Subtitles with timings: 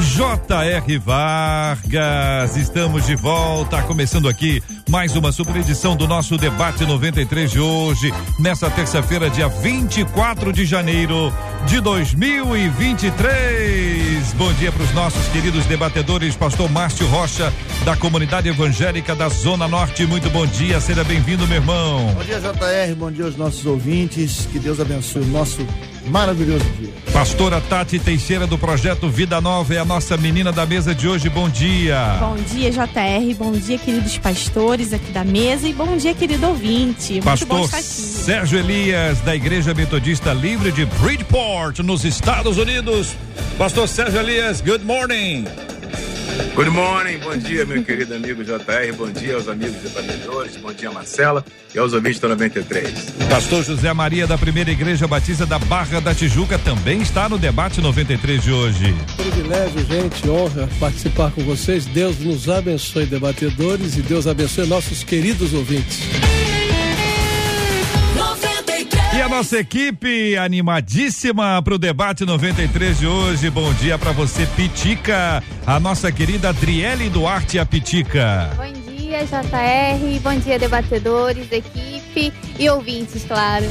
[0.00, 0.98] J.R.
[0.98, 7.58] Vargas, estamos de volta, começando aqui mais uma super edição do nosso debate 93 de
[7.58, 11.34] hoje, nessa terça-feira, dia 24 de janeiro
[11.66, 14.34] de 2023.
[14.34, 17.52] Bom dia para os nossos queridos debatedores, Pastor Márcio Rocha,
[17.84, 20.06] da comunidade evangélica da Zona Norte.
[20.06, 22.14] Muito bom dia, seja bem-vindo, meu irmão.
[22.14, 24.46] Bom dia, JR, bom dia aos nossos ouvintes.
[24.52, 25.66] Que Deus abençoe o nosso
[26.06, 26.92] maravilhoso dia.
[27.12, 31.28] Pastora Tati Teixeira do projeto Vida Nova é a nossa menina da mesa de hoje.
[31.28, 32.16] Bom dia.
[32.20, 33.34] Bom dia, JR.
[33.36, 37.20] Bom dia, queridos pastores aqui da mesa e bom dia, querido ouvinte.
[37.20, 43.16] Pastor Sérgio Elias da Igreja Metodista Livre de Bridgeport, nos Estados Unidos.
[43.56, 45.44] Pastor Sérgio Elias, good morning.
[46.54, 50.90] Good morning, bom dia, meu querido amigo JR, bom dia aos amigos debatedores, bom dia,
[50.90, 52.92] Marcela, e aos ouvintes da 93.
[53.30, 57.80] Pastor José Maria, da Primeira Igreja Batista da Barra da Tijuca, também está no debate
[57.80, 58.94] 93 de hoje.
[59.16, 61.86] Privilégio, gente, honra participar com vocês.
[61.86, 66.00] Deus nos abençoe, debatedores, e Deus abençoe nossos queridos ouvintes.
[69.18, 73.50] E a nossa equipe animadíssima para o debate 93 de hoje.
[73.50, 75.42] Bom dia para você, Pitica.
[75.66, 78.48] A nossa querida Adriele Duarte, a Pitica.
[78.56, 80.20] Bom dia, JR.
[80.22, 83.64] Bom dia, debatedores, equipe e ouvintes, claro.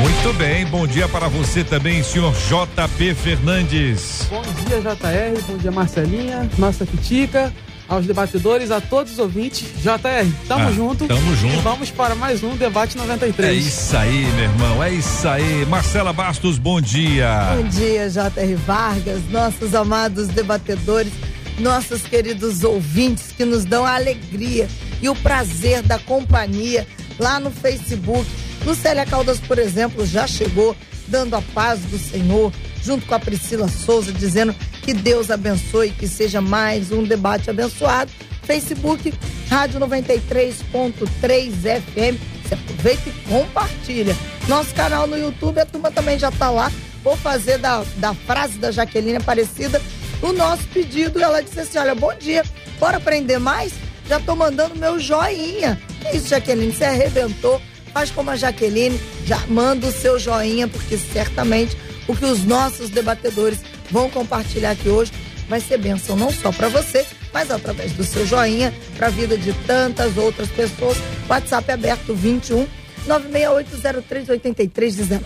[0.00, 4.26] Muito bem, bom dia para você também, senhor JP Fernandes.
[4.30, 5.42] Bom dia, JR.
[5.48, 7.52] Bom dia, Marcelinha, nossa Pitica
[7.88, 9.64] aos debatedores, a todos os ouvintes.
[9.82, 11.06] JR, tamo ah, junto.
[11.06, 11.54] Tamo junto.
[11.54, 13.50] E vamos para mais um debate 93.
[13.50, 15.66] É isso aí, meu irmão, é isso aí.
[15.66, 17.54] Marcela Bastos, bom dia.
[17.56, 21.12] Bom dia, JR Vargas, nossos amados debatedores,
[21.58, 24.68] nossos queridos ouvintes que nos dão a alegria
[25.00, 26.86] e o prazer da companhia
[27.18, 28.26] lá no Facebook.
[28.64, 30.76] Lucélia Caldas, por exemplo, já chegou
[31.08, 32.52] dando a paz do Senhor,
[32.82, 38.10] junto com a Priscila Souza, dizendo que Deus abençoe, que seja mais um debate abençoado.
[38.42, 39.14] Facebook,
[39.48, 42.18] Rádio 93.3 FM.
[42.42, 44.16] Você aproveita e compartilha.
[44.48, 46.70] Nosso canal no YouTube, a turma também já está lá.
[47.04, 49.80] Vou fazer da, da frase da Jaqueline Aparecida
[50.20, 51.22] o nosso pedido.
[51.22, 52.44] Ela disse assim: Olha, bom dia,
[52.80, 53.72] bora aprender mais?
[54.08, 55.80] Já tô mandando meu joinha.
[56.00, 56.72] Que isso, Jaqueline?
[56.72, 57.62] Você arrebentou.
[57.92, 61.76] Faz como a Jaqueline, já manda o seu joinha, porque certamente
[62.08, 63.60] o que os nossos debatedores
[63.90, 65.12] vão compartilhar aqui hoje
[65.48, 69.36] vai ser bênção não só para você, mas através do seu joinha para a vida
[69.36, 70.96] de tantas outras pessoas.
[71.28, 72.66] WhatsApp é aberto 21
[73.06, 75.24] 96803 8319.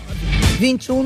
[0.59, 1.03] 21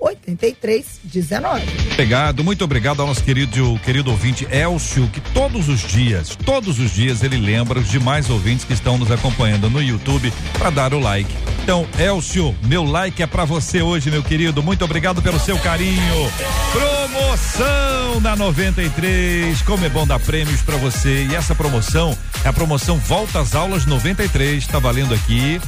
[0.00, 1.92] 96803 8319.
[1.92, 6.94] Obrigado, muito obrigado ao nosso querido, querido ouvinte Elcio, que todos os dias, todos os
[6.94, 10.98] dias ele lembra os demais ouvintes que estão nos acompanhando no YouTube para dar o
[10.98, 11.30] like.
[11.62, 14.62] Então, Elcio, meu like é para você hoje, meu querido.
[14.62, 16.32] Muito obrigado pelo seu carinho.
[16.72, 19.60] Promoção na 93.
[19.62, 21.26] Como é bom dar prêmios para você.
[21.30, 24.64] E essa promoção é a promoção Volta às Aulas 93.
[24.64, 25.60] Está valendo aqui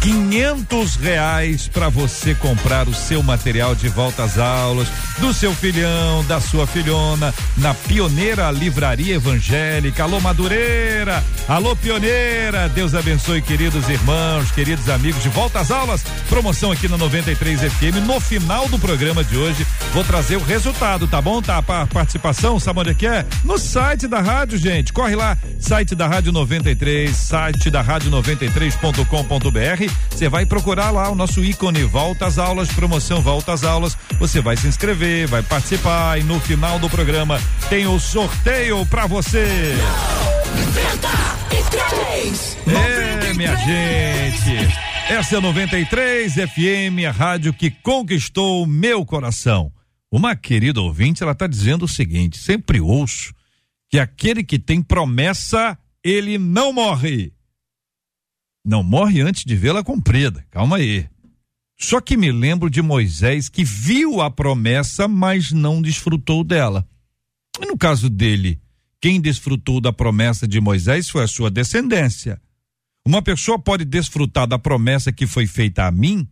[0.00, 4.88] quinhentos reais para você comprar o seu material de volta às aulas
[5.18, 10.04] do seu filhão, da sua filhona, na Pioneira Livraria Evangélica.
[10.04, 16.04] Alô Madureira, alô Pioneira, Deus abençoe queridos irmãos, queridos amigos de volta às aulas.
[16.28, 18.06] Promoção aqui na 93 FM.
[18.06, 21.40] No final do programa de hoje, vou trazer o resultado, tá bom?
[21.42, 23.24] Tá a participação, sabe onde é que é?
[23.44, 24.92] No site da rádio, gente.
[24.92, 31.14] Corre lá, site da Rádio 93, site da rádio 93.com.br você vai procurar lá o
[31.14, 33.96] nosso ícone Volta às Aulas, promoção Volta às Aulas.
[34.18, 39.06] Você vai se inscrever, vai participar e no final do programa tem o sorteio para
[39.06, 39.74] você.
[40.66, 43.26] 93, 93.
[43.26, 44.74] É, minha gente.
[45.08, 49.72] Essa é 93 FM, a rádio que conquistou meu coração.
[50.10, 53.34] Uma querida ouvinte, ela está dizendo o seguinte: sempre ouço
[53.88, 57.32] que aquele que tem promessa, ele não morre.
[58.64, 60.44] Não morre antes de vê-la cumprida.
[60.50, 61.08] Calma aí.
[61.78, 66.86] Só que me lembro de Moisés que viu a promessa, mas não desfrutou dela.
[67.60, 68.60] E no caso dele,
[69.00, 72.40] quem desfrutou da promessa de Moisés foi a sua descendência.
[73.06, 76.28] Uma pessoa pode desfrutar da promessa que foi feita a mim?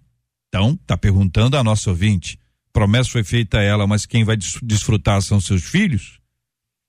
[0.48, 2.38] Então, tá perguntando a nossa ouvinte.
[2.76, 6.20] Promessa foi feita a ela, mas quem vai desfrutar são seus filhos?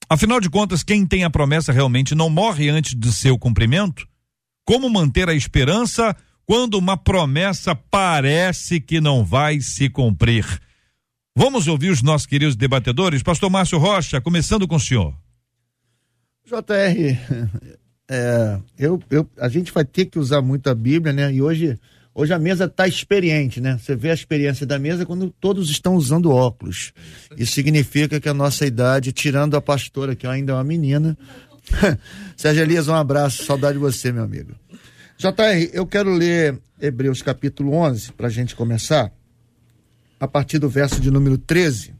[0.10, 4.06] Afinal de contas, quem tem a promessa realmente não morre antes de seu cumprimento?
[4.66, 6.14] Como manter a esperança
[6.46, 10.46] quando uma promessa parece que não vai se cumprir?
[11.34, 13.24] Vamos ouvir os nossos queridos debatedores?
[13.24, 15.16] Pastor Márcio Rocha, começando com o senhor.
[16.44, 17.18] JR,
[18.12, 21.34] é, eu, eu, a gente vai ter que usar muito a Bíblia, né?
[21.34, 21.80] E hoje,
[22.18, 23.78] hoje a mesa está experiente, né?
[23.78, 26.92] Você vê a experiência da mesa quando todos estão usando óculos.
[27.38, 31.16] Isso significa que a nossa idade, tirando a pastora, que ainda é uma menina.
[32.36, 34.56] Sérgio Elias, um abraço, saudade de você, meu amigo.
[35.16, 39.12] JR, eu quero ler Hebreus capítulo 11, para a gente começar,
[40.20, 41.94] a partir do verso de número 13,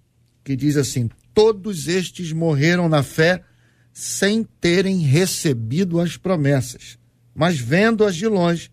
[0.44, 3.44] que diz assim: Todos estes morreram na fé
[3.94, 6.98] sem terem recebido as promessas,
[7.36, 8.72] mas vendo-as de longe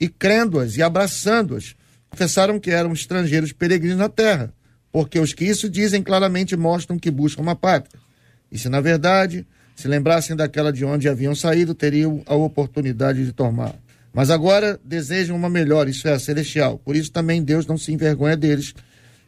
[0.00, 1.74] e crendo-as e abraçando-as,
[2.10, 4.52] confessaram que eram estrangeiros peregrinos na terra,
[4.92, 8.00] porque os que isso dizem claramente mostram que buscam uma pátria.
[8.50, 13.32] E se na verdade se lembrassem daquela de onde haviam saído, teriam a oportunidade de
[13.32, 13.74] tomar.
[14.12, 16.78] Mas agora desejam uma melhor, isso é, celestial.
[16.78, 18.72] Por isso também Deus não se envergonha deles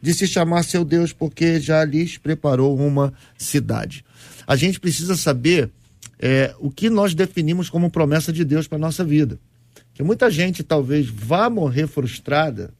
[0.01, 4.05] de se chamar seu Deus, porque já lhes preparou uma cidade
[4.47, 5.69] a gente precisa saber
[6.17, 9.37] é, o que nós definimos como promessa de Deus para nossa vida.
[9.97, 12.71] Que muita gente talvez vá morrer frustrada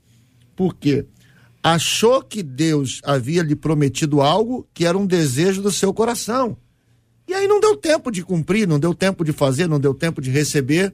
[0.55, 1.07] porque
[1.63, 6.55] achou que Deus havia lhe prometido algo que era um desejo do seu coração.
[7.27, 10.21] E aí não deu tempo de cumprir, não deu tempo de fazer, não deu tempo
[10.21, 10.93] de receber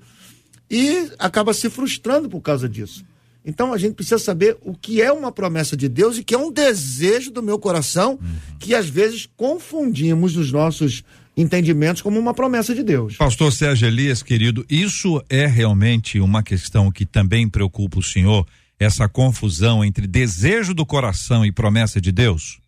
[0.71, 3.03] e acaba se frustrando por causa disso.
[3.43, 6.37] Então a gente precisa saber o que é uma promessa de Deus e que é
[6.37, 8.57] um desejo do meu coração, uhum.
[8.59, 11.03] que às vezes confundimos nos nossos
[11.35, 13.17] entendimentos como uma promessa de Deus.
[13.17, 18.45] Pastor Sérgio Elias, querido, isso é realmente uma questão que também preocupa o senhor,
[18.79, 22.59] essa confusão entre desejo do coração e promessa de Deus?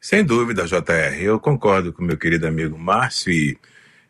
[0.00, 1.20] Sem dúvida, JR.
[1.20, 3.56] Eu concordo com meu querido amigo Márcio e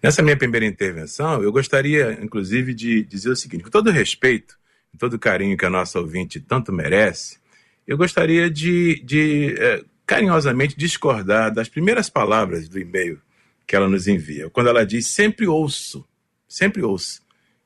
[0.02, 4.56] nessa minha primeira intervenção, eu gostaria, inclusive, de dizer o seguinte: com todo respeito
[4.98, 7.38] todo o carinho que a nossa ouvinte tanto merece,
[7.86, 13.18] eu gostaria de, de é, carinhosamente discordar das primeiras palavras do e-mail
[13.66, 16.06] que ela nos envia, quando ela diz: sempre ouço,
[16.46, 17.22] sempre ouço,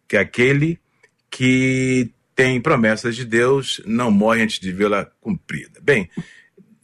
[0.06, 0.78] que aquele
[1.28, 5.80] que tem promessas de Deus não morre antes de vê-la cumprida.
[5.82, 6.08] Bem,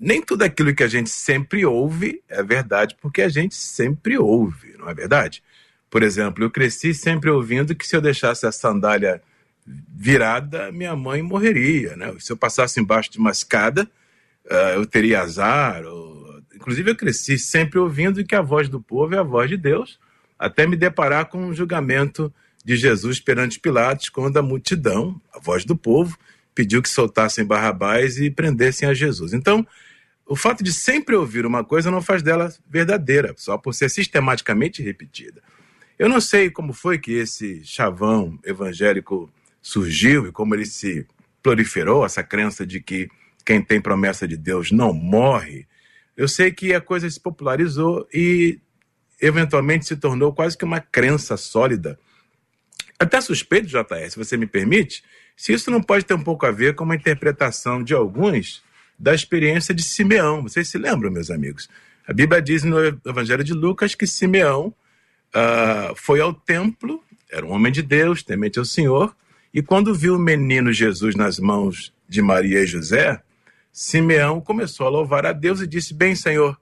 [0.01, 4.75] nem tudo aquilo que a gente sempre ouve é verdade, porque a gente sempre ouve,
[4.77, 5.45] não é verdade?
[5.89, 9.23] Por exemplo, eu cresci sempre ouvindo que se eu deixasse a sandália
[9.65, 11.95] virada, minha mãe morreria.
[11.97, 12.13] Né?
[12.19, 13.89] Se eu passasse embaixo de uma escada,
[14.51, 15.85] uh, eu teria azar.
[15.85, 16.41] Ou...
[16.55, 19.99] Inclusive, eu cresci sempre ouvindo que a voz do povo é a voz de Deus,
[20.39, 22.33] até me deparar com o julgamento
[22.65, 26.17] de Jesus perante Pilatos, quando a multidão, a voz do povo,
[26.55, 29.33] pediu que soltassem Barrabás e prendessem a Jesus.
[29.33, 29.67] Então,
[30.27, 34.83] o fato de sempre ouvir uma coisa não faz dela verdadeira, só por ser sistematicamente
[34.83, 35.43] repetida.
[35.99, 39.31] Eu não sei como foi que esse chavão evangélico
[39.61, 41.07] surgiu e como ele se
[41.43, 43.09] proliferou, essa crença de que
[43.45, 45.67] quem tem promessa de Deus não morre,
[46.17, 48.61] eu sei que a coisa se popularizou e
[49.21, 51.99] eventualmente se tornou quase que uma crença sólida.
[52.99, 55.03] Até suspeito, JS, se você me permite,
[55.37, 58.63] se isso não pode ter um pouco a ver com uma interpretação de alguns
[58.99, 60.43] da experiência de Simeão.
[60.43, 61.69] Vocês se lembram, meus amigos?
[62.07, 64.75] A Bíblia diz no Evangelho de Lucas que Simeão
[65.35, 69.17] uh, foi ao templo, era um homem de Deus, temente ao Senhor,
[69.53, 73.21] e quando viu o menino Jesus nas mãos de Maria e José,
[73.73, 76.61] Simeão começou a louvar a Deus e disse: Bem, Senhor,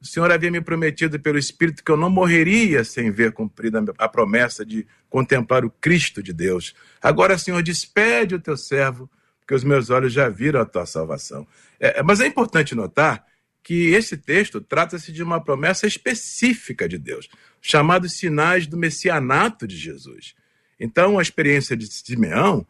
[0.00, 4.08] o Senhor havia me prometido pelo Espírito que eu não morreria sem ver cumprida a
[4.08, 6.74] promessa de contemplar o Cristo de Deus.
[7.00, 11.46] Agora, Senhor, despede o teu servo, porque os meus olhos já viram a tua salvação.
[11.80, 13.26] É, é mas é importante notar
[13.62, 17.28] que esse texto trata-se de uma promessa específica de Deus,
[17.60, 20.34] chamados sinais do messianato de Jesus.
[20.80, 22.66] Então, a experiência de Simeão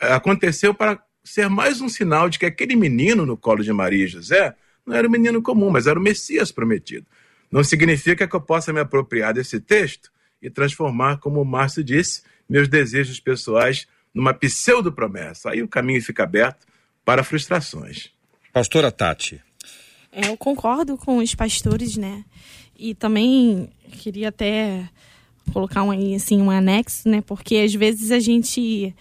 [0.00, 4.04] eh, aconteceu para ser mais um sinal de que aquele menino no colo de Maria
[4.04, 7.06] e José não era um menino comum, mas era o Messias prometido.
[7.50, 10.10] Não significa que eu possa me apropriar desse texto
[10.40, 15.50] e transformar, como o Márcio disse, meus desejos pessoais numa pseudo-promessa.
[15.50, 16.66] Aí o caminho fica aberto
[17.04, 18.10] para frustrações.
[18.52, 19.40] Pastora Tati.
[20.10, 22.24] É, eu concordo com os pastores, né?
[22.76, 24.88] E também queria até
[25.52, 27.22] colocar um, assim, um anexo, né?
[27.22, 28.94] Porque às vezes a gente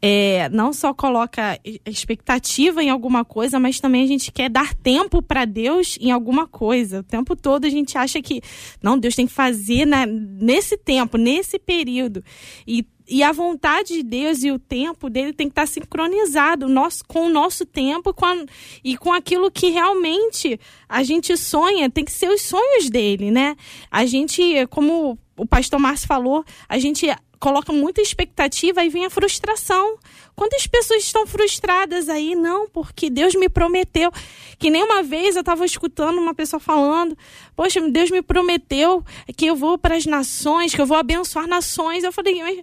[0.00, 5.22] é, não só coloca expectativa em alguma coisa, mas também a gente quer dar tempo
[5.22, 7.00] para Deus em alguma coisa.
[7.00, 8.42] O tempo todo a gente acha que,
[8.82, 12.22] não, Deus tem que fazer na, nesse tempo, nesse período.
[12.66, 17.04] E e a vontade de Deus e o tempo dele tem que estar sincronizado nosso,
[17.06, 18.34] com o nosso tempo com a,
[18.82, 20.58] e com aquilo que realmente
[20.88, 23.56] a gente sonha, tem que ser os sonhos dele, né?
[23.90, 27.06] A gente, como o pastor Márcio falou, a gente
[27.44, 29.98] coloca muita expectativa e vem a frustração.
[30.34, 32.34] Quantas pessoas estão frustradas aí?
[32.34, 34.10] Não, porque Deus me prometeu.
[34.58, 37.14] Que nem uma vez eu estava escutando uma pessoa falando:
[37.56, 39.04] Poxa, Deus me prometeu
[39.36, 42.02] que eu vou para as nações, que eu vou abençoar nações.
[42.02, 42.62] Eu falei: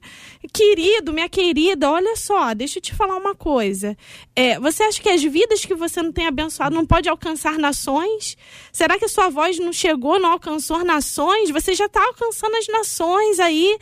[0.53, 3.95] Querido, minha querida, olha só, deixa eu te falar uma coisa.
[4.35, 8.35] É, você acha que as vidas que você não tem abençoado não pode alcançar nações?
[8.71, 11.49] Será que a sua voz não chegou, não alcançou nações?
[11.49, 13.77] Você já está alcançando as nações aí.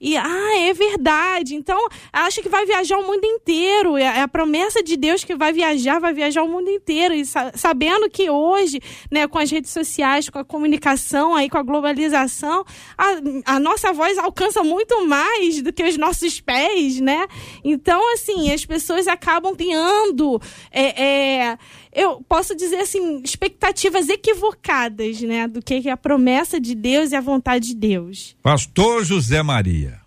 [0.00, 1.54] E, ah, é verdade.
[1.54, 1.78] Então,
[2.12, 3.96] acha que vai viajar o mundo inteiro.
[3.96, 7.14] É, é a promessa de Deus que vai viajar, vai viajar o mundo inteiro.
[7.14, 11.62] E sabendo que hoje, né, com as redes sociais, com a comunicação aí, com a
[11.62, 12.64] globalização,
[12.96, 17.26] a, a nossa voz alcança muito mais do que os nossos pés, né?
[17.62, 20.40] Então, assim, as pessoas acabam criando.
[20.70, 21.58] É, é,
[21.92, 27.16] eu posso dizer assim, expectativas equivocadas, né, do que é a promessa de Deus e
[27.16, 28.36] a vontade de Deus.
[28.42, 30.00] Pastor José Maria.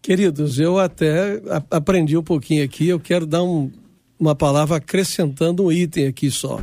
[0.00, 3.72] Queridos, eu até aprendi um pouquinho aqui, eu quero dar um,
[4.18, 6.60] uma palavra acrescentando um item aqui só.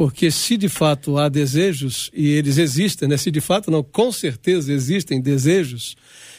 [0.00, 3.18] Porque se de fato há desejos, e eles existem, né?
[3.18, 5.94] Se de fato não, com certeza existem desejos,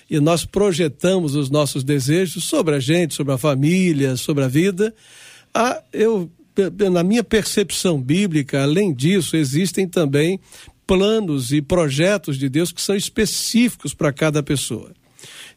[0.10, 4.92] e nós projetamos os nossos desejos sobre a gente, sobre a família, sobre a vida,
[5.94, 6.28] eu,
[6.92, 10.40] na minha percepção bíblica, além disso, existem também
[10.88, 14.92] planos e projetos de Deus que são específicos para cada pessoa.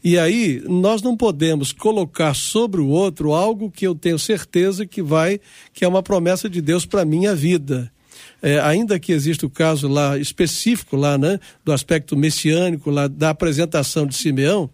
[0.05, 5.03] E aí nós não podemos colocar sobre o outro algo que eu tenho certeza que
[5.03, 5.41] vai,
[5.73, 7.91] que é uma promessa de Deus para minha vida.
[8.47, 13.31] É, ainda que exista o caso lá específico lá, né, do aspecto messiânico lá da
[13.31, 14.69] apresentação de Simeão,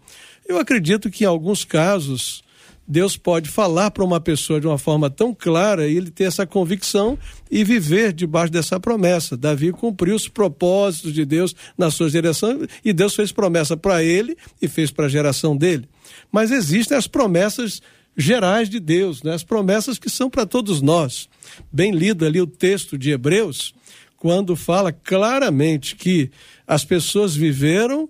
[0.45, 2.43] eu acredito que em alguns casos
[2.85, 6.45] Deus pode falar para uma pessoa de uma forma tão clara e ele ter essa
[6.45, 7.17] convicção
[7.49, 9.37] e viver debaixo dessa promessa.
[9.37, 14.35] Davi cumpriu os propósitos de Deus na sua direção e Deus fez promessa para ele
[14.61, 15.87] e fez para a geração dele.
[16.29, 17.81] Mas existem as promessas
[18.17, 19.33] gerais de Deus, né?
[19.33, 21.29] as promessas que são para todos nós.
[21.71, 23.73] Bem lido ali o texto de Hebreus,
[24.17, 26.29] quando fala claramente que
[26.67, 28.09] as pessoas viveram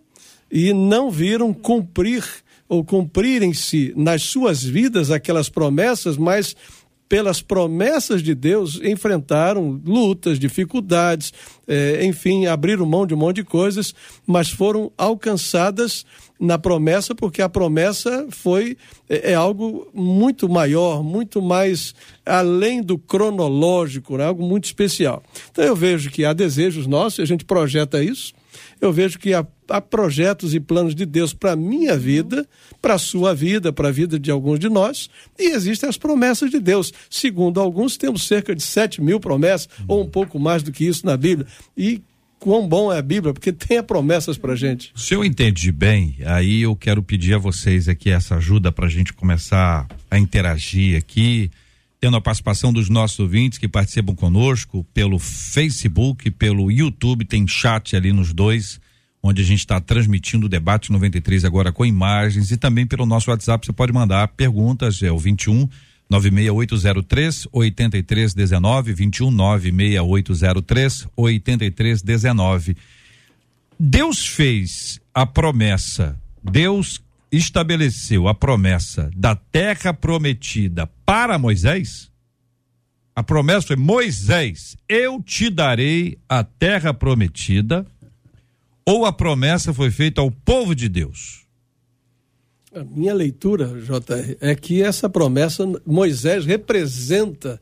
[0.52, 2.24] e não viram cumprir
[2.68, 6.56] ou cumprirem-se nas suas vidas aquelas promessas, mas
[7.12, 11.34] pelas promessas de Deus enfrentaram lutas, dificuldades,
[11.68, 13.94] eh, enfim, abriram mão de um monte de coisas,
[14.26, 16.06] mas foram alcançadas
[16.42, 18.76] na promessa, porque a promessa foi
[19.08, 21.94] é, é algo muito maior, muito mais
[22.26, 24.26] além do cronológico, né?
[24.26, 25.22] algo muito especial.
[25.52, 28.34] Então eu vejo que há desejos nossos, a gente projeta isso,
[28.82, 32.48] eu vejo que há, há projetos e planos de Deus para a minha vida,
[32.82, 36.50] para a sua vida, para a vida de alguns de nós, e existem as promessas
[36.50, 36.92] de Deus.
[37.08, 41.06] Segundo alguns, temos cerca de 7 mil promessas, ou um pouco mais do que isso
[41.06, 41.48] na Bíblia.
[41.78, 42.02] E
[42.42, 44.92] quão bom é a Bíblia, porque tem promessas para gente.
[44.96, 48.90] Se eu entendi bem, aí eu quero pedir a vocês aqui essa ajuda para a
[48.90, 51.52] gente começar a interagir aqui,
[52.00, 57.96] tendo a participação dos nossos ouvintes que participam conosco pelo Facebook, pelo YouTube, tem chat
[57.96, 58.82] ali nos dois,
[59.22, 63.30] onde a gente está transmitindo o debate 93 agora com imagens e também pelo nosso
[63.30, 65.70] WhatsApp você pode mandar perguntas, é o 21
[66.20, 72.76] 96803 8319 21 96803 8319.
[73.80, 77.02] Deus fez a promessa, Deus
[77.32, 82.12] estabeleceu a promessa da terra prometida para Moisés,
[83.16, 87.86] a promessa foi: Moisés, eu te darei a terra prometida,
[88.86, 91.41] ou a promessa foi feita ao povo de Deus?
[92.74, 97.60] A minha leitura, JR, é que essa promessa, Moisés representa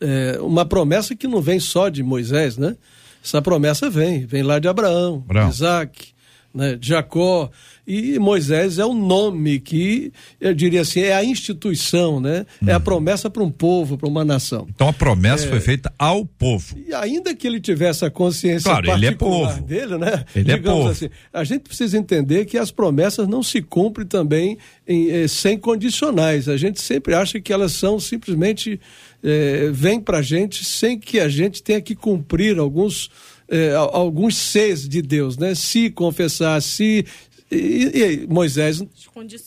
[0.00, 2.76] é, uma promessa que não vem só de Moisés, né?
[3.22, 5.50] Essa promessa vem, vem lá de Abraão, Abraão.
[5.50, 6.12] Isaac,
[6.54, 7.50] né, Jacó.
[7.86, 12.46] E Moisés é o nome que, eu diria assim, é a instituição, né?
[12.64, 12.82] É a uhum.
[12.82, 14.68] promessa para um povo, para uma nação.
[14.72, 15.48] Então a promessa é...
[15.48, 16.76] foi feita ao povo.
[16.86, 19.60] E ainda que ele tivesse a consciência claro, ele é povo.
[19.62, 20.24] dele, né?
[20.36, 20.90] Ele é Digamos é povo.
[20.90, 25.58] assim, a gente precisa entender que as promessas não se cumprem também em, eh, sem
[25.58, 26.48] condicionais.
[26.48, 28.80] A gente sempre acha que elas são simplesmente
[29.22, 33.10] eh, vêm para a gente sem que a gente tenha que cumprir alguns
[33.50, 35.54] eh, alguns seis de Deus, né?
[35.54, 37.04] Se confessar, se
[37.50, 38.80] E, e Moisés,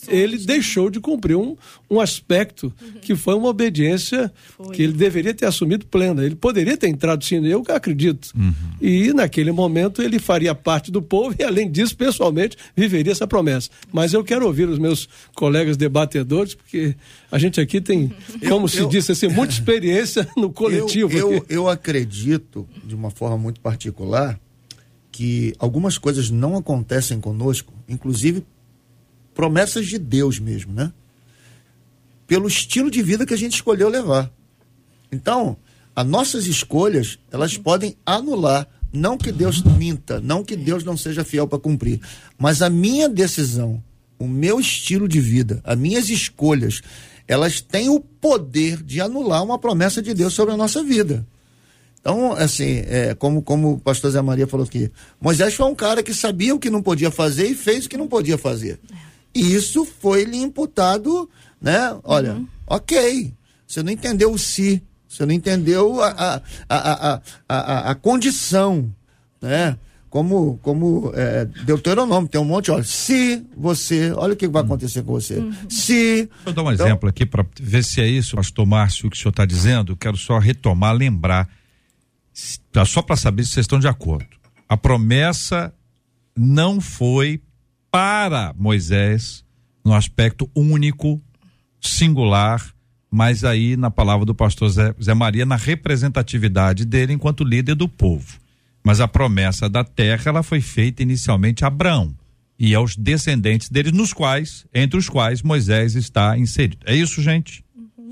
[0.08, 0.44] ele né?
[0.44, 1.56] deixou de cumprir um,
[1.90, 3.00] um aspecto uhum.
[3.00, 4.74] que foi uma obediência foi.
[4.74, 6.22] que ele deveria ter assumido plena.
[6.22, 8.30] Ele poderia ter entrado sim, eu acredito.
[8.36, 8.52] Uhum.
[8.80, 13.70] E naquele momento ele faria parte do povo e, além disso, pessoalmente, viveria essa promessa.
[13.90, 16.94] Mas eu quero ouvir os meus colegas debatedores, porque
[17.32, 18.12] a gente aqui tem,
[18.48, 21.16] como eu, se eu, disse assim, muita experiência no coletivo.
[21.16, 24.38] Eu, eu, eu acredito, de uma forma muito particular,
[25.14, 28.44] que algumas coisas não acontecem conosco, inclusive
[29.32, 30.92] promessas de Deus mesmo, né?
[32.26, 34.28] Pelo estilo de vida que a gente escolheu levar.
[35.12, 35.56] Então,
[35.94, 41.22] as nossas escolhas, elas podem anular, não que Deus minta, não que Deus não seja
[41.22, 42.00] fiel para cumprir,
[42.36, 43.80] mas a minha decisão,
[44.18, 46.82] o meu estilo de vida, as minhas escolhas,
[47.28, 51.24] elas têm o poder de anular uma promessa de Deus sobre a nossa vida.
[52.04, 56.02] Então, assim, é, como, como o pastor Zé Maria falou aqui, Moisés foi um cara
[56.02, 58.78] que sabia o que não podia fazer e fez o que não podia fazer.
[59.34, 61.96] E isso foi lhe imputado, né?
[62.04, 62.46] Olha, uhum.
[62.66, 63.32] ok,
[63.66, 68.94] você não entendeu o si, você não entendeu a, a, a, a, a, a condição,
[69.40, 69.74] né?
[70.10, 75.02] Como, como é, Deuteronômio, tem um monte, olha, se você, olha o que vai acontecer
[75.02, 75.38] com você.
[75.38, 75.54] Uhum.
[75.70, 75.94] Se.
[75.94, 79.16] Deixa eu dar um então, exemplo aqui para ver se é isso, pastor Márcio, que
[79.16, 79.96] o senhor está dizendo.
[79.96, 81.48] Quero só retomar, lembrar
[82.86, 84.28] só para saber se vocês estão de acordo.
[84.68, 85.72] A promessa
[86.36, 87.40] não foi
[87.90, 89.44] para Moisés
[89.84, 91.22] no aspecto único,
[91.80, 92.74] singular,
[93.10, 97.88] mas aí na palavra do pastor Zé, Zé Maria, na representatividade dele enquanto líder do
[97.88, 98.40] povo.
[98.82, 102.14] Mas a promessa da terra, ela foi feita inicialmente a Abraão
[102.58, 106.78] e aos descendentes deles, nos quais, entre os quais Moisés está inserido.
[106.86, 107.63] É isso, gente?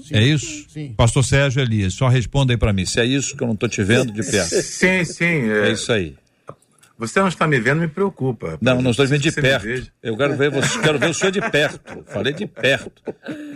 [0.02, 0.66] Sim, é isso?
[0.68, 0.94] Sim.
[0.96, 3.68] Pastor Sérgio Elias, só responda aí para mim, se é isso que eu não estou
[3.68, 4.48] te vendo de perto.
[4.62, 5.50] Sim, sim.
[5.50, 6.14] É, é isso aí.
[6.98, 8.58] Você não está me vendo, me preocupa.
[8.60, 9.90] Não, não estou vendo de perto.
[10.00, 12.04] Eu quero ver você, quero ver o senhor de perto.
[12.06, 13.02] Falei de perto.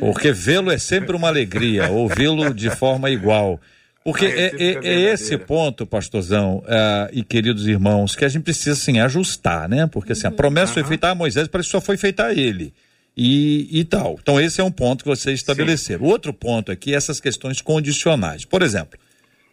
[0.01, 3.61] Porque vê-lo é sempre uma alegria, ouvi-lo de forma igual.
[4.03, 8.43] Porque ah, é, é, é, esse ponto, pastorzão uh, e queridos irmãos, que a gente
[8.43, 9.87] precisa assim, ajustar, né?
[9.87, 10.75] Porque assim, a promessa uhum.
[10.75, 12.73] foi feita a Moisés, parece que só foi feita a ele
[13.17, 14.19] e, e tal.
[14.21, 16.05] Então, esse é um ponto que vocês estabeleceram.
[16.05, 16.11] Sim.
[16.11, 18.45] Outro ponto aqui é essas questões condicionais.
[18.45, 18.99] Por exemplo,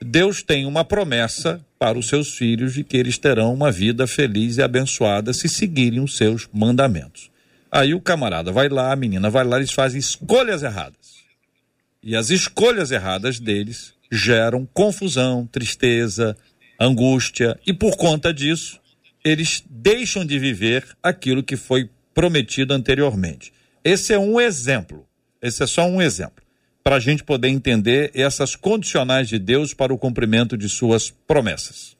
[0.01, 4.57] Deus tem uma promessa para os seus filhos de que eles terão uma vida feliz
[4.57, 7.31] e abençoada se seguirem os seus mandamentos.
[7.71, 11.23] Aí o camarada vai lá, a menina vai lá, eles fazem escolhas erradas.
[12.03, 16.37] E as escolhas erradas deles geram confusão, tristeza,
[16.79, 18.79] angústia, e por conta disso,
[19.23, 23.53] eles deixam de viver aquilo que foi prometido anteriormente.
[23.83, 25.05] Esse é um exemplo,
[25.41, 26.43] esse é só um exemplo,
[26.83, 31.97] para a gente poder entender essas condicionais de Deus para o cumprimento de suas promessas.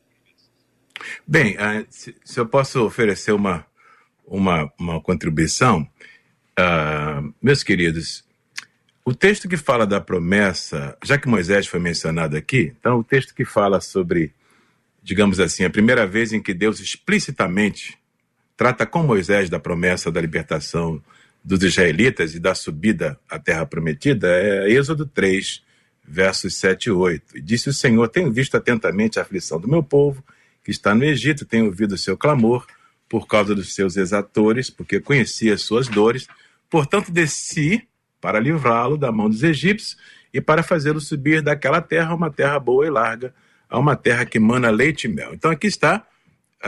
[1.27, 3.65] Bem, uh, se, se, eu posso oferecer uma,
[4.25, 5.87] uma, uma contribuição,
[6.59, 8.23] uh, meus queridos,
[9.05, 13.35] o texto que fala da promessa, já que Moisés foi mencionado aqui, então o texto
[13.35, 14.33] que fala sobre,
[15.01, 17.97] digamos assim, a primeira vez em que Deus explicitamente
[18.55, 21.01] trata com Moisés da promessa da libertação
[21.43, 25.61] dos israelitas e da subida à terra prometida é Êxodo 3,
[26.03, 27.37] versos 7 e 8.
[27.37, 30.23] E disse o Senhor: Tenho visto atentamente a aflição do meu povo,
[30.63, 32.65] que está no Egito, tenho ouvido o seu clamor
[33.09, 36.27] por causa dos seus exatores, porque conheci as suas dores.
[36.69, 37.87] Portanto, desci
[38.19, 39.97] para livrá-lo da mão dos egípcios
[40.33, 43.33] e para fazê-lo subir daquela terra, uma terra boa e larga,
[43.69, 45.33] a uma terra que mana leite e mel.
[45.33, 46.07] Então aqui está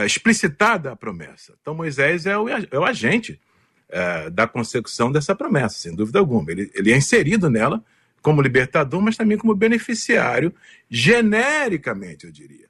[0.03, 1.53] explicitada a promessa.
[1.61, 3.39] Então Moisés é o, é o agente
[3.87, 6.51] é, da consecução dessa promessa, sem dúvida alguma.
[6.51, 7.83] Ele, ele é inserido nela
[8.21, 10.51] como libertador, mas também como beneficiário,
[10.89, 12.67] genericamente, eu diria.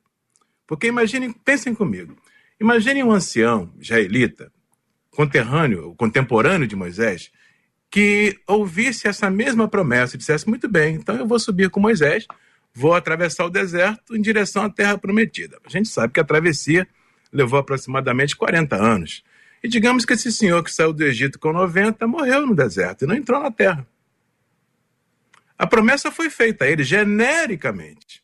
[0.68, 2.18] Porque imaginem, pensem comigo,
[2.60, 4.52] imaginem um ancião israelita,
[5.12, 7.32] conterrâneo, contemporâneo de Moisés,
[7.90, 12.28] que ouvisse essa mesma promessa e dissesse: muito bem, então eu vou subir com Moisés,
[12.74, 15.58] vou atravessar o deserto em direção à terra prometida.
[15.66, 16.86] A gente sabe que a travessia
[17.32, 19.24] levou aproximadamente 40 anos.
[19.64, 23.08] E digamos que esse senhor que saiu do Egito com 90 morreu no deserto e
[23.08, 23.88] não entrou na terra.
[25.58, 28.22] A promessa foi feita a ele genericamente,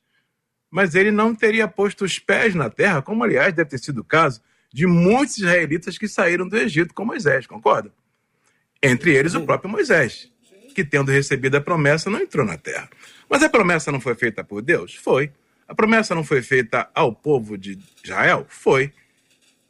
[0.70, 4.04] mas ele não teria posto os pés na terra, como aliás deve ter sido o
[4.04, 4.42] caso
[4.74, 7.92] de muitos israelitas que saíram do Egito com Moisés, concorda?
[8.84, 10.30] Entre eles o próprio Moisés,
[10.76, 12.90] que tendo recebido a promessa não entrou na terra.
[13.30, 14.96] Mas a promessa não foi feita por Deus?
[14.96, 15.32] Foi.
[15.72, 18.46] A promessa não foi feita ao povo de Israel?
[18.50, 18.92] Foi.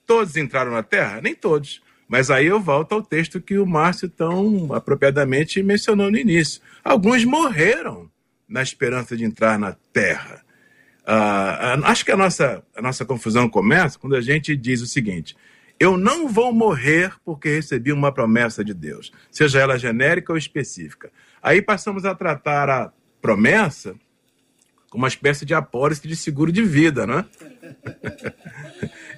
[0.03, 1.21] Todos entraram na terra?
[1.21, 1.79] Nem todos.
[2.07, 6.59] Mas aí eu volto ao texto que o Márcio tão apropriadamente mencionou no início.
[6.83, 8.09] Alguns morreram
[8.49, 10.43] na esperança de entrar na terra.
[11.03, 15.37] Uh, acho que a nossa, a nossa confusão começa quando a gente diz o seguinte:
[15.79, 21.11] Eu não vou morrer porque recebi uma promessa de Deus, seja ela genérica ou específica.
[21.43, 23.95] Aí passamos a tratar a promessa
[24.91, 27.23] como uma espécie de apólice de seguro de vida, né?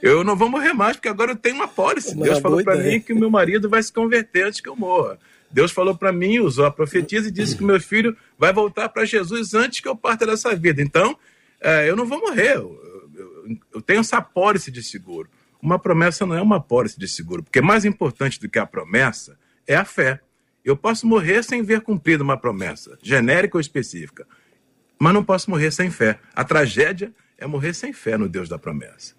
[0.03, 2.15] eu não vou morrer mais, porque agora eu tenho uma apólice.
[2.15, 5.17] Deus falou para mim que o meu marido vai se converter antes que eu morra.
[5.49, 9.03] Deus falou para mim, usou a profetisa e disse que meu filho vai voltar para
[9.03, 10.79] Jesus antes que eu parta dessa vida.
[10.79, 11.17] Então,
[11.59, 12.57] é, eu não vou morrer.
[13.73, 15.27] Eu, tenho essa apólice de seguro.
[15.59, 19.39] Uma promessa não é uma apólice de seguro, porque mais importante do que a promessa
[19.65, 20.19] é a fé.
[20.63, 24.27] Eu posso morrer sem ver cumprida uma promessa, genérica ou específica,
[24.99, 26.19] mas não posso morrer sem fé.
[26.35, 29.13] A tragédia é morrer sem fé no Deus da promessa.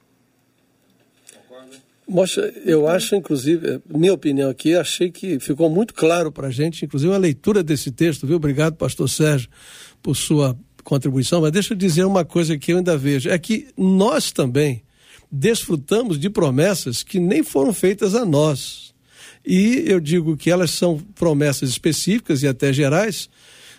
[2.06, 6.84] Mostra, eu acho, inclusive, minha opinião aqui, achei que ficou muito claro para a gente,
[6.84, 8.36] inclusive a leitura desse texto, viu?
[8.36, 9.48] Obrigado, pastor Sérgio,
[10.02, 13.68] por sua contribuição, mas deixa eu dizer uma coisa que eu ainda vejo, é que
[13.76, 14.82] nós também
[15.32, 18.94] desfrutamos de promessas que nem foram feitas a nós.
[19.44, 23.30] E eu digo que elas são promessas específicas e até gerais,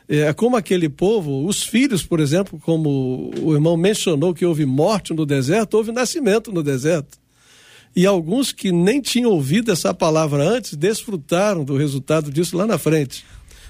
[0.08, 5.13] é, como aquele povo, os filhos, por exemplo, como o irmão mencionou que houve morte
[5.13, 7.18] no deserto, houve nascimento no deserto.
[7.96, 12.78] E alguns que nem tinham ouvido essa palavra antes desfrutaram do resultado disso lá na
[12.78, 13.26] frente.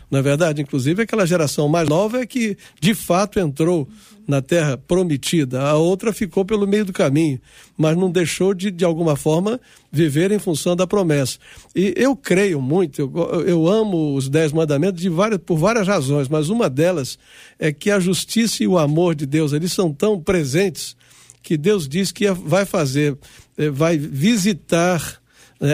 [0.09, 3.87] Na é verdade, inclusive, aquela geração mais nova é que de fato entrou
[4.27, 7.39] na terra prometida, a outra ficou pelo meio do caminho,
[7.77, 9.59] mas não deixou de, de alguma forma,
[9.91, 11.37] viver em função da promessa.
[11.75, 16.27] E eu creio muito, eu, eu amo os Dez Mandamentos de várias, por várias razões,
[16.27, 17.19] mas uma delas
[17.59, 20.95] é que a justiça e o amor de Deus eles são tão presentes
[21.43, 23.15] que Deus diz que vai fazer,
[23.55, 25.21] eh, vai visitar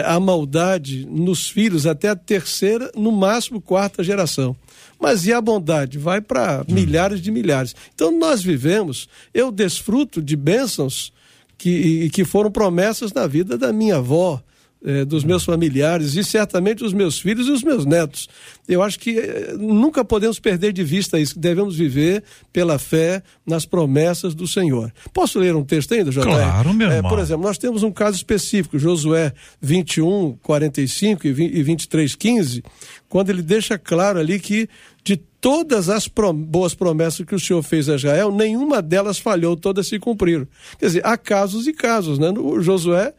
[0.04, 4.56] a maldade nos filhos até a terceira, no máximo quarta geração.
[5.00, 5.98] Mas e a bondade?
[5.98, 7.74] Vai para milhares de milhares.
[7.94, 11.12] Então nós vivemos, eu desfruto de bênçãos
[11.58, 14.42] que, que foram promessas na vida da minha avó,
[14.84, 18.28] eh, dos meus familiares e certamente os meus filhos e os meus netos.
[18.68, 23.22] Eu acho que eh, nunca podemos perder de vista isso, que devemos viver pela fé
[23.46, 24.92] nas promessas do Senhor.
[25.12, 26.34] Posso ler um texto ainda, Josué?
[26.34, 27.10] Claro, meu irmão.
[27.10, 32.62] por exemplo, nós temos um caso específico, Josué 21, 45 e 23, 15,
[33.08, 34.68] quando ele deixa claro ali que
[35.04, 39.56] de todas as prom boas promessas que o Senhor fez a Israel, nenhuma delas falhou,
[39.56, 40.46] todas se cumpriram.
[40.78, 42.30] Quer dizer, há casos e casos, né?
[42.30, 43.12] O Josué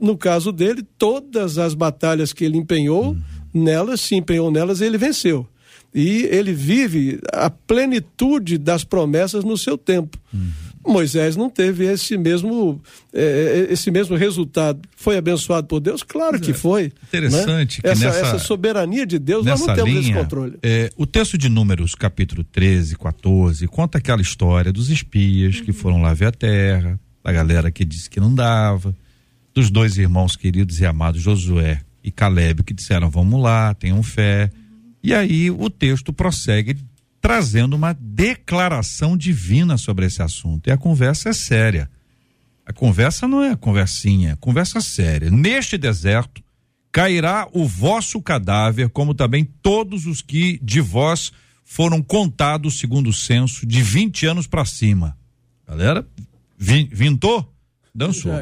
[0.00, 3.22] no caso dele, todas as batalhas que ele empenhou, uhum.
[3.52, 5.46] nelas, se empenhou nelas, ele venceu.
[5.94, 10.18] E ele vive a plenitude das promessas no seu tempo.
[10.32, 10.50] Uhum.
[10.86, 12.80] Moisés não teve esse mesmo,
[13.12, 14.80] é, é esse mesmo resultado.
[14.96, 16.02] Foi abençoado por Deus?
[16.02, 16.84] Claro que foi.
[16.84, 16.90] Né?
[17.08, 17.80] Interessante.
[17.84, 17.90] Né?
[17.90, 20.58] essa, nessa, essa, soberania de Deus, nós não temos linha, esse controle.
[20.62, 25.64] É, o texto de Números, capítulo 13, 14, conta aquela história dos espias uhum.
[25.64, 28.94] que foram lá ver a terra, da galera que disse que não dava
[29.54, 34.50] dos dois irmãos queridos e amados Josué e Caleb que disseram vamos lá, tenham fé.
[35.02, 36.76] E aí o texto prossegue
[37.20, 40.68] trazendo uma declaração divina sobre esse assunto.
[40.68, 41.90] E a conversa é séria.
[42.64, 45.30] A conversa não é conversinha, é conversa séria.
[45.30, 46.42] Neste deserto
[46.92, 51.32] cairá o vosso cadáver, como também todos os que de vós
[51.64, 55.16] foram contados segundo o censo de 20 anos para cima.
[55.66, 56.06] Galera,
[56.58, 57.49] vintou?
[57.94, 58.32] Dançou.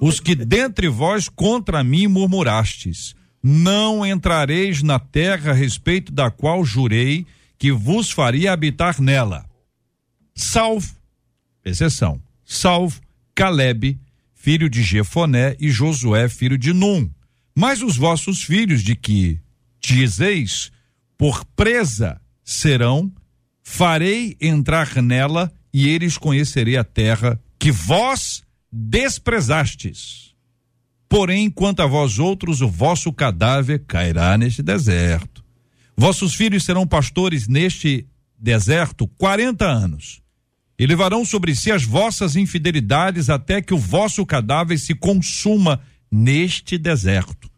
[0.00, 6.64] Os que dentre vós contra mim murmurastes, não entrareis na terra a respeito da qual
[6.64, 7.26] jurei
[7.58, 9.44] que vos faria habitar nela.
[10.34, 10.94] Salvo,
[11.64, 13.00] exceção, salvo
[13.34, 13.98] Caleb,
[14.34, 17.10] filho de Jefoné, e Josué, filho de Num.
[17.54, 19.38] Mas os vossos filhos, de que
[19.80, 20.70] dizeis,
[21.16, 23.12] por presa serão,
[23.62, 30.34] farei entrar nela, e eles conhecerei a terra que vós desprezastes.
[31.08, 35.44] Porém, quanto a vós outros, o vosso cadáver cairá neste deserto.
[35.96, 38.06] Vossos filhos serão pastores neste
[38.38, 40.22] deserto quarenta anos,
[40.78, 45.80] e levarão sobre si as vossas infidelidades até que o vosso cadáver se consuma
[46.10, 47.50] neste deserto.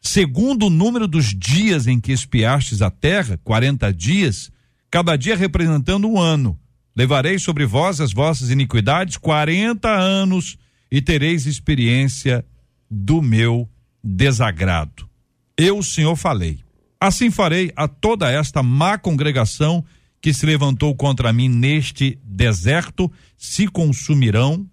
[0.00, 4.50] Segundo o número dos dias em que espiastes a terra, quarenta dias,
[4.90, 6.58] cada dia representando um ano,
[6.96, 10.56] Levarei sobre vós as vossas iniquidades quarenta anos
[10.90, 12.44] e tereis experiência
[12.88, 13.68] do meu
[14.02, 15.08] desagrado.
[15.56, 16.60] Eu, Senhor, falei.
[17.00, 19.84] Assim farei a toda esta má congregação
[20.20, 24.66] que se levantou contra mim neste deserto, se consumirão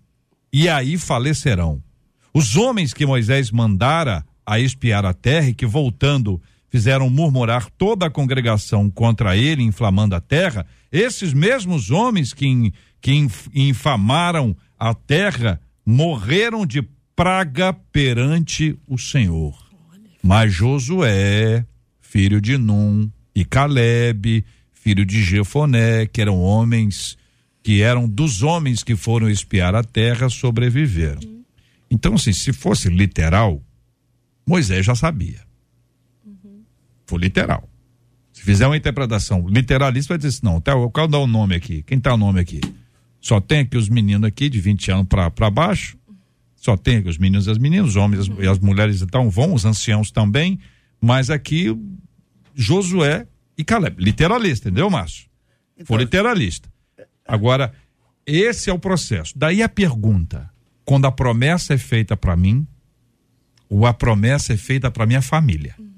[0.53, 1.81] e aí falecerão.
[2.33, 8.05] Os homens que Moisés mandara a espiar a terra e que voltando fizeram murmurar toda
[8.07, 15.61] a congregação contra ele, inflamando a terra, esses mesmos homens que, que infamaram a terra
[15.85, 16.81] morreram de
[17.13, 19.53] praga perante o Senhor.
[20.23, 21.65] Mas Josué,
[21.99, 27.17] filho de Num, e Caleb, filho de Jefoné, que eram homens
[27.63, 31.21] que eram dos homens que foram espiar a terra, sobreviveram.
[31.91, 33.61] Então, assim, se fosse literal,
[34.47, 35.41] Moisés já sabia.
[37.11, 37.69] Foi literal.
[38.31, 41.83] Se fizer uma interpretação literalista, vai dizer assim, não, tá, qual dá o nome aqui?
[41.83, 42.61] Quem tá o nome aqui?
[43.19, 45.97] Só tem aqui os meninos aqui de 20 anos para baixo,
[46.55, 49.53] só tem aqui os meninos e as meninas, os homens e as mulheres então vão,
[49.53, 50.57] os anciãos também,
[51.01, 51.77] mas aqui
[52.55, 55.27] Josué e Caleb, literalista, entendeu, Márcio?
[55.75, 56.69] Então, Foi literalista.
[57.27, 57.73] Agora,
[58.25, 59.37] esse é o processo.
[59.37, 60.49] Daí a pergunta:
[60.85, 62.65] quando a promessa é feita para mim,
[63.69, 65.75] ou a promessa é feita para minha família?
[65.77, 65.90] Uhum.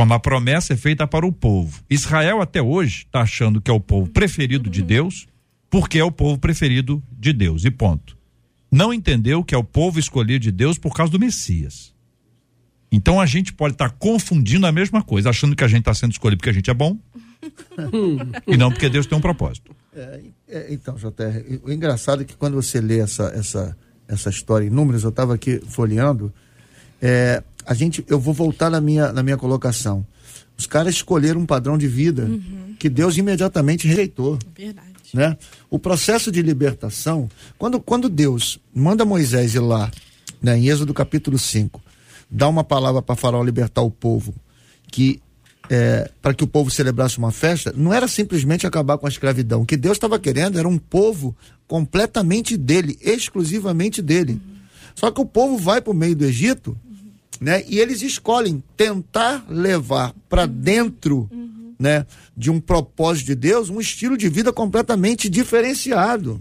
[0.00, 1.84] Quando a promessa é feita para o povo.
[1.90, 4.72] Israel até hoje está achando que é o povo preferido uhum.
[4.72, 5.28] de Deus,
[5.68, 8.16] porque é o povo preferido de Deus, e ponto.
[8.72, 11.94] Não entendeu que é o povo escolhido de Deus por causa do Messias.
[12.90, 15.92] Então a gente pode estar tá confundindo a mesma coisa, achando que a gente está
[15.92, 16.96] sendo escolhido porque a gente é bom
[18.48, 19.76] e não porque Deus tem um propósito.
[19.94, 23.76] É, é, então, JR, o engraçado é que quando você lê essa, essa,
[24.08, 26.32] essa história em números, eu estava aqui folheando,
[27.02, 30.04] é, a gente, eu vou voltar na minha, na minha colocação.
[30.58, 32.74] Os caras escolheram um padrão de vida uhum.
[32.76, 34.40] que Deus imediatamente rejeitou.
[34.58, 34.88] Verdade.
[35.14, 35.38] Né?
[35.70, 39.88] O processo de libertação, quando, quando Deus manda Moisés ir lá,
[40.42, 41.80] né, em Êxodo capítulo 5,
[42.28, 44.34] dá uma palavra para Faraó libertar o povo,
[44.90, 45.22] que
[45.70, 49.62] é, para que o povo celebrasse uma festa, não era simplesmente acabar com a escravidão.
[49.62, 51.36] O que Deus estava querendo era um povo
[51.68, 54.32] completamente dele, exclusivamente dele.
[54.32, 54.56] Uhum.
[54.96, 56.76] Só que o povo vai para o meio do Egito.
[57.40, 57.64] Né?
[57.66, 61.74] E eles escolhem tentar levar para dentro, uhum.
[61.78, 66.38] né, de um propósito de Deus, um estilo de vida completamente diferenciado.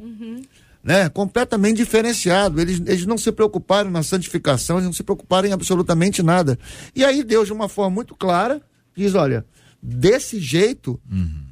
[0.83, 2.59] Né, completamente diferenciado.
[2.59, 6.57] Eles, eles não se preocuparam na santificação, eles não se preocuparam em absolutamente nada.
[6.95, 8.61] E aí Deus, de uma forma muito clara,
[8.95, 9.45] diz: olha,
[9.81, 11.48] desse jeito, uhum.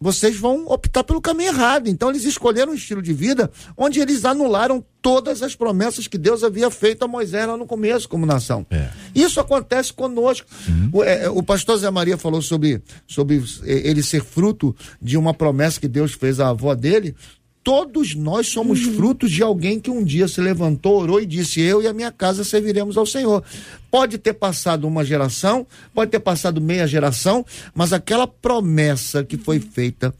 [0.00, 1.88] Vocês vão optar pelo caminho errado.
[1.88, 6.42] Então, eles escolheram um estilo de vida onde eles anularam todas as promessas que Deus
[6.42, 8.66] havia feito a Moisés lá no começo, como nação.
[8.70, 8.90] É.
[9.14, 10.46] Isso acontece conosco.
[10.92, 15.80] O, é, o, pastor Zé Maria falou sobre, sobre ele ser fruto de uma promessa
[15.80, 17.14] que Deus fez à avó dele
[17.62, 18.94] todos nós somos uhum.
[18.94, 22.10] frutos de alguém que um dia se levantou, orou e disse: Eu e a minha
[22.10, 23.42] casa serviremos ao Senhor.
[23.90, 27.44] Pode ter passado uma geração, pode ter passado meia geração,
[27.74, 30.14] mas aquela promessa que foi feita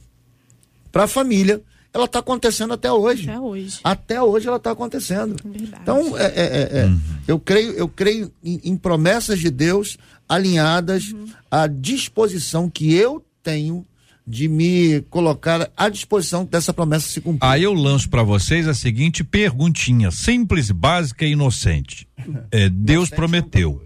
[0.90, 3.28] para a família, ela está acontecendo até hoje.
[3.28, 3.80] Até hoje.
[3.82, 5.36] Até hoje ela está acontecendo.
[5.44, 5.82] Verdade.
[5.82, 7.00] Então, é, é, é, é, uhum.
[7.26, 9.96] eu creio, eu creio em, em promessas de Deus
[10.28, 11.26] alinhadas uhum.
[11.50, 13.86] à disposição que eu tenho
[14.28, 17.48] de me colocar à disposição dessa promessa se cumprir.
[17.48, 22.06] Aí eu lanço para vocês a seguinte perguntinha, simples, básica e inocente.
[22.50, 23.82] É, Deus prometeu,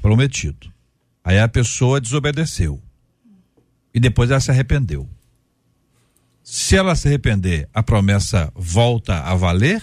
[0.00, 0.72] prometido.
[1.22, 2.80] Aí a pessoa desobedeceu.
[3.92, 5.08] E depois ela se arrependeu.
[6.42, 9.82] Se ela se arrepender, a promessa volta a valer?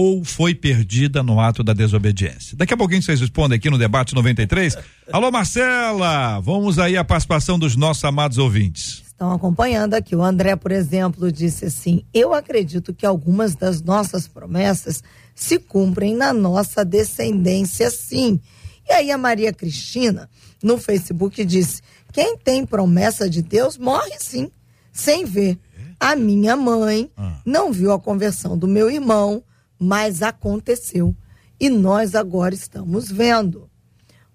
[0.00, 2.56] Ou foi perdida no ato da desobediência?
[2.56, 4.78] Daqui a pouquinho vocês respondem aqui no debate 93.
[5.12, 9.02] Alô, Marcela, vamos aí a participação dos nossos amados ouvintes.
[9.04, 10.16] Estão acompanhando aqui.
[10.16, 16.16] O André, por exemplo, disse assim: Eu acredito que algumas das nossas promessas se cumprem
[16.16, 18.40] na nossa descendência, sim.
[18.88, 20.30] E aí a Maria Cristina,
[20.62, 24.50] no Facebook, disse: Quem tem promessa de Deus morre sim,
[24.90, 25.58] sem ver.
[26.00, 27.34] A minha mãe ah.
[27.44, 29.44] não viu a conversão do meu irmão,
[29.80, 31.16] mas aconteceu.
[31.58, 33.68] E nós agora estamos vendo.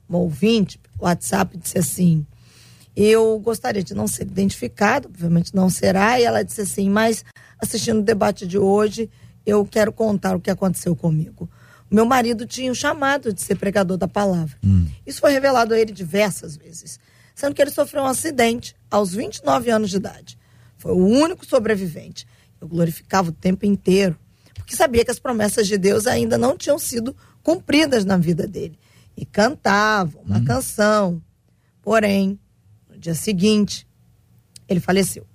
[0.09, 2.25] Um ouvinte, WhatsApp disse assim:
[2.95, 7.23] Eu gostaria de não ser identificado, obviamente não será, e ela disse assim: Mas
[7.59, 9.09] assistindo o debate de hoje,
[9.45, 11.49] eu quero contar o que aconteceu comigo.
[11.89, 14.57] Meu marido tinha o chamado de ser pregador da palavra.
[14.63, 14.87] Hum.
[15.05, 16.99] Isso foi revelado a ele diversas vezes,
[17.35, 20.37] sendo que ele sofreu um acidente aos 29 anos de idade.
[20.77, 22.27] Foi o único sobrevivente.
[22.59, 24.17] Eu glorificava o tempo inteiro
[24.65, 28.79] porque sabia que as promessas de Deus ainda não tinham sido cumpridas na vida dele.
[29.15, 30.43] E cantava uma hum.
[30.43, 31.21] canção.
[31.83, 32.39] Porém,
[32.89, 33.87] no dia seguinte,
[34.67, 35.27] ele faleceu.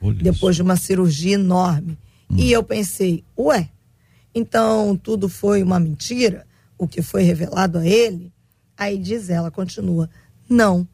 [0.00, 0.62] Olha depois isso.
[0.62, 1.98] de uma cirurgia enorme.
[2.30, 2.36] Hum.
[2.38, 3.68] E eu pensei, ué,
[4.34, 6.46] então tudo foi uma mentira?
[6.78, 8.32] O que foi revelado a ele?
[8.78, 10.08] Aí diz ela, continua,
[10.48, 10.88] não.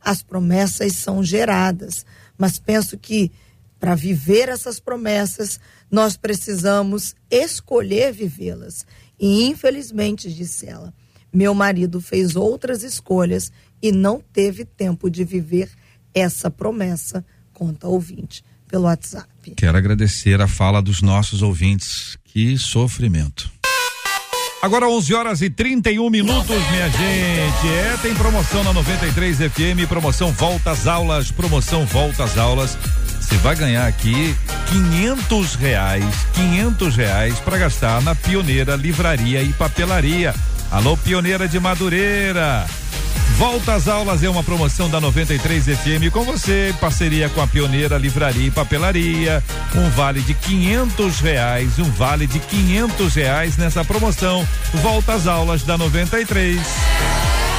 [0.00, 2.06] As promessas são geradas,
[2.38, 3.30] mas penso que
[3.78, 5.60] para viver essas promessas,
[5.90, 8.86] nós precisamos escolher vivê-las.
[9.18, 10.92] E infelizmente, disse ela,
[11.32, 15.70] meu marido fez outras escolhas e não teve tempo de viver
[16.14, 19.28] essa promessa, conta ouvinte pelo WhatsApp.
[19.56, 22.16] Quero agradecer a fala dos nossos ouvintes.
[22.24, 23.50] Que sofrimento.
[24.62, 27.68] Agora 11 horas e 31 minutos, minha gente.
[27.68, 32.76] É, tem promoção na 93 FM, promoção Volta às Aulas, promoção Volta às Aulas.
[33.26, 34.36] Você vai ganhar aqui
[34.70, 40.32] 500 reais, 500 reais para gastar na Pioneira Livraria e Papelaria.
[40.70, 42.64] Alô, Pioneira de Madureira.
[43.36, 47.98] Volta às aulas é uma promoção da 93 FM com você, parceria com a Pioneira
[47.98, 49.42] Livraria e Papelaria.
[49.74, 54.46] Um vale de quinhentos reais, um vale de quinhentos reais nessa promoção.
[54.72, 56.62] Volta às aulas da 93.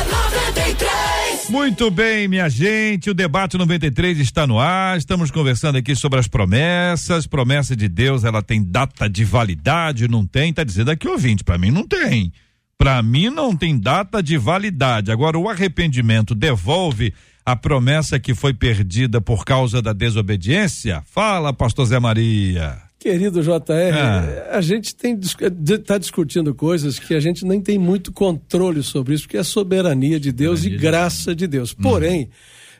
[0.07, 1.49] 93.
[1.49, 4.97] Muito bem, minha gente, o debate 93 está no ar.
[4.97, 7.25] Estamos conversando aqui sobre as promessas.
[7.25, 10.07] Promessa de Deus, ela tem data de validade?
[10.07, 10.53] Não tem?
[10.53, 12.31] Tá dizendo aqui ouvinte, para mim não tem.
[12.77, 15.11] Para mim não tem data de validade.
[15.11, 17.13] Agora o arrependimento devolve
[17.45, 21.01] a promessa que foi perdida por causa da desobediência?
[21.05, 22.86] Fala, pastor Zé Maria.
[22.99, 24.57] Querido JR, ah.
[24.57, 29.37] a gente está discutindo coisas que a gente nem tem muito controle sobre isso, porque
[29.37, 31.73] é soberania de Deus soberania e graça de Deus.
[31.73, 31.83] Hum.
[31.83, 32.29] Porém,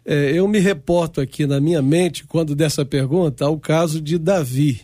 [0.04, 4.82] eh, eu me reporto aqui na minha mente, quando dessa pergunta, ao caso de Davi.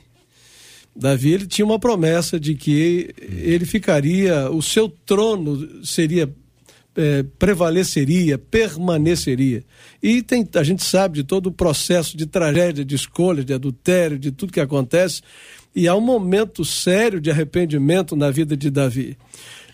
[0.96, 6.32] Davi ele tinha uma promessa de que ele ficaria, o seu trono seria
[6.96, 9.64] é, prevaleceria, permaneceria.
[10.02, 14.20] E tem, a gente sabe de todo o processo de tragédia, de escolha, de adultério,
[14.20, 15.22] de tudo que acontece.
[15.76, 19.18] E há um momento sério de arrependimento na vida de Davi.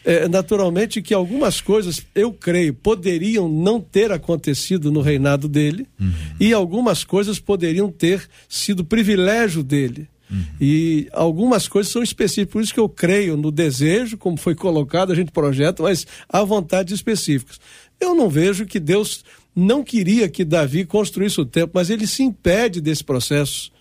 [0.06, 6.12] É, naturalmente que algumas coisas, eu creio, poderiam não ter acontecido no reinado dele, uhum.
[6.40, 10.08] e algumas coisas poderiam ter sido privilégio dele.
[10.30, 10.44] Uhum.
[10.62, 15.12] E algumas coisas são específicas, por isso que eu creio no desejo, como foi colocado,
[15.12, 17.60] a gente projeta, mas há vontades específicas.
[18.00, 19.24] Eu não vejo que Deus
[19.56, 23.72] não queria que Davi construísse o templo, mas ele se impede desse processo.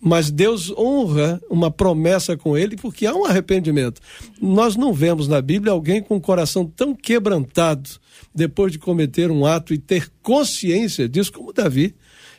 [0.00, 4.00] Mas Deus honra uma promessa com ele porque há um arrependimento.
[4.40, 7.90] Nós não vemos na Bíblia alguém com o coração tão quebrantado
[8.32, 11.96] depois de cometer um ato e ter consciência disso como Davi.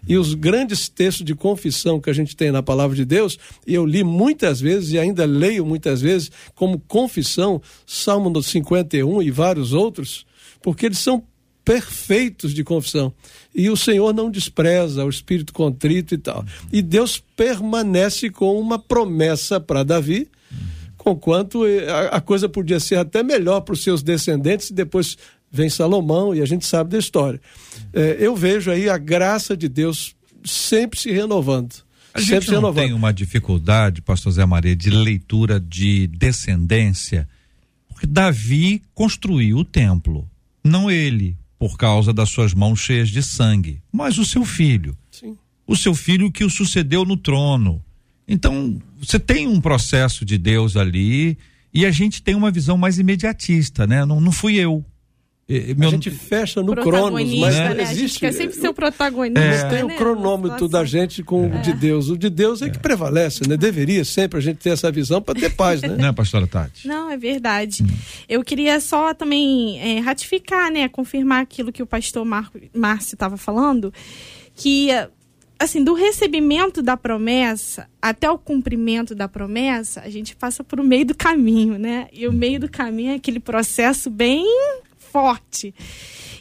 [0.07, 3.85] E os grandes textos de confissão que a gente tem na palavra de Deus, eu
[3.85, 10.25] li muitas vezes e ainda leio muitas vezes como confissão, Salmo 51 e vários outros,
[10.61, 11.23] porque eles são
[11.63, 13.13] perfeitos de confissão.
[13.53, 16.43] E o Senhor não despreza o espírito contrito e tal.
[16.71, 20.27] E Deus permanece com uma promessa para Davi,
[20.97, 21.63] conquanto
[22.11, 25.15] a coisa podia ser até melhor para os seus descendentes, e depois
[25.51, 27.41] vem Salomão e a gente sabe da história.
[27.93, 31.75] É, eu vejo aí a graça de Deus sempre se renovando.
[32.13, 32.83] A gente não renovando.
[32.85, 37.27] tem uma dificuldade, pastor Zé Maria, de leitura de descendência,
[37.87, 40.29] porque Davi construiu o templo,
[40.63, 44.97] não ele, por causa das suas mãos cheias de sangue, mas o seu filho.
[45.11, 45.37] Sim.
[45.67, 47.83] O seu filho que o sucedeu no trono.
[48.27, 51.37] Então, você tem um processo de Deus ali
[51.73, 54.05] e a gente tem uma visão mais imediatista, né?
[54.05, 54.83] Não, não fui eu,
[55.75, 55.87] meu...
[55.87, 57.81] A gente fecha no Cronos, mas né?
[57.81, 57.91] existe.
[57.91, 59.41] A gente quer sempre ser o protagonista.
[59.41, 59.69] É.
[59.69, 59.95] Tem né?
[59.95, 61.57] o cronômetro da gente com é.
[61.57, 62.09] o de Deus.
[62.09, 63.57] O de Deus é, é, que prevalece, né?
[63.57, 65.89] Deveria sempre a gente ter essa visão para ter paz, né?
[65.97, 66.87] Não, pastora Tati?
[66.87, 67.81] Não, é verdade.
[67.81, 67.87] Hum.
[68.27, 70.87] Eu queria só também é, ratificar, né?
[70.87, 73.91] Confirmar aquilo que o pastor Marco, Márcio estava falando,
[74.55, 74.89] que
[75.59, 80.83] assim, do recebimento da promessa até o cumprimento da promessa, a gente passa por o
[80.83, 82.07] meio do caminho, né?
[82.13, 84.45] E o meio do caminho é aquele processo bem
[85.11, 85.73] forte.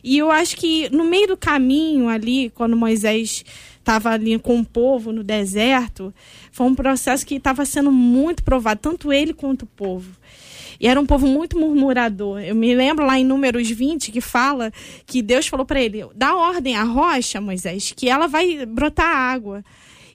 [0.03, 3.45] E eu acho que no meio do caminho ali, quando Moisés
[3.79, 6.13] estava ali com o povo no deserto,
[6.53, 10.11] foi um processo que estava sendo muito provado, tanto ele quanto o povo.
[10.81, 12.41] E era um povo muito murmurador.
[12.41, 14.73] Eu me lembro lá em Números 20 que fala
[15.07, 19.65] que Deus falou para ele: dá ordem à rocha, Moisés, que ela vai brotar água.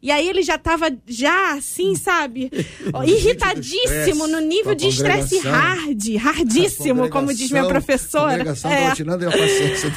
[0.04, 2.52] E aí ele já estava já assim, sabe,
[3.08, 8.44] irritadíssimo no nível de estresse hard, hardíssimo, como diz minha professora.
[8.66, 8.90] É,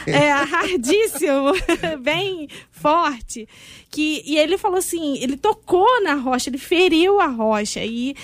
[0.05, 0.17] dele.
[0.17, 1.53] é hardíssimo,
[2.01, 3.49] bem forte.
[3.91, 8.15] Que e ele falou assim, ele tocou na rocha, ele feriu a rocha e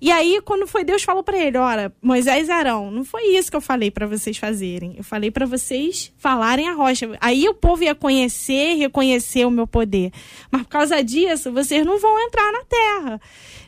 [0.00, 3.50] e aí, quando foi Deus falou para ele, olha, Moisés e Arão, não foi isso
[3.50, 4.94] que eu falei para vocês fazerem.
[4.96, 7.16] Eu falei para vocês falarem a rocha.
[7.20, 10.10] Aí o povo ia conhecer, reconhecer o meu poder.
[10.50, 13.20] Mas por causa disso, vocês não vão entrar na terra,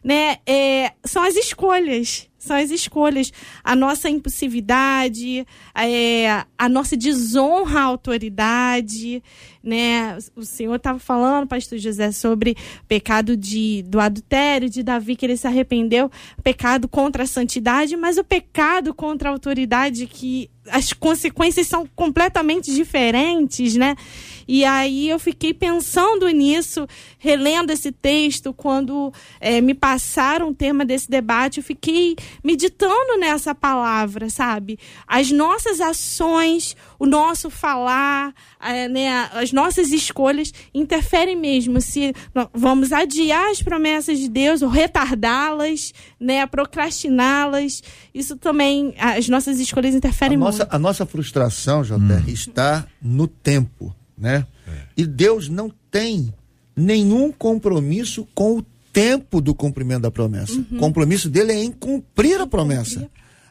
[0.05, 0.37] né?
[0.47, 3.33] É, são as escolhas são as escolhas.
[3.63, 9.23] A nossa impulsividade, é, a nossa desonra à autoridade,
[9.63, 10.17] né?
[10.37, 12.57] O Senhor estava falando, pastor José, sobre
[12.87, 16.11] pecado de, do adultério, de Davi, que ele se arrependeu,
[16.43, 22.75] pecado contra a santidade, mas o pecado contra a autoridade que as consequências são completamente
[22.75, 23.97] diferentes, né?
[24.47, 26.87] E aí eu fiquei pensando nisso,
[27.19, 33.55] relendo esse texto, quando é, me passaram o tema desse debate, eu fiquei meditando nessa
[33.55, 34.79] palavra, sabe?
[35.07, 42.13] As nossas ações, o nosso falar, é, né, as nossas escolhas interferem mesmo se
[42.53, 47.83] vamos adiar as promessas de Deus ou retardá-las, né, procrastiná-las.
[48.15, 50.59] Isso também, as nossas escolhas interferem a muito.
[50.59, 52.23] Nossa, a nossa frustração, JR, hum.
[52.27, 54.47] está no tempo né?
[54.67, 54.73] É.
[54.97, 56.35] E Deus não tem
[56.75, 60.53] nenhum compromisso com o tempo do cumprimento da promessa.
[60.53, 60.67] Uhum.
[60.73, 63.09] O compromisso dele é em cumprir a promessa.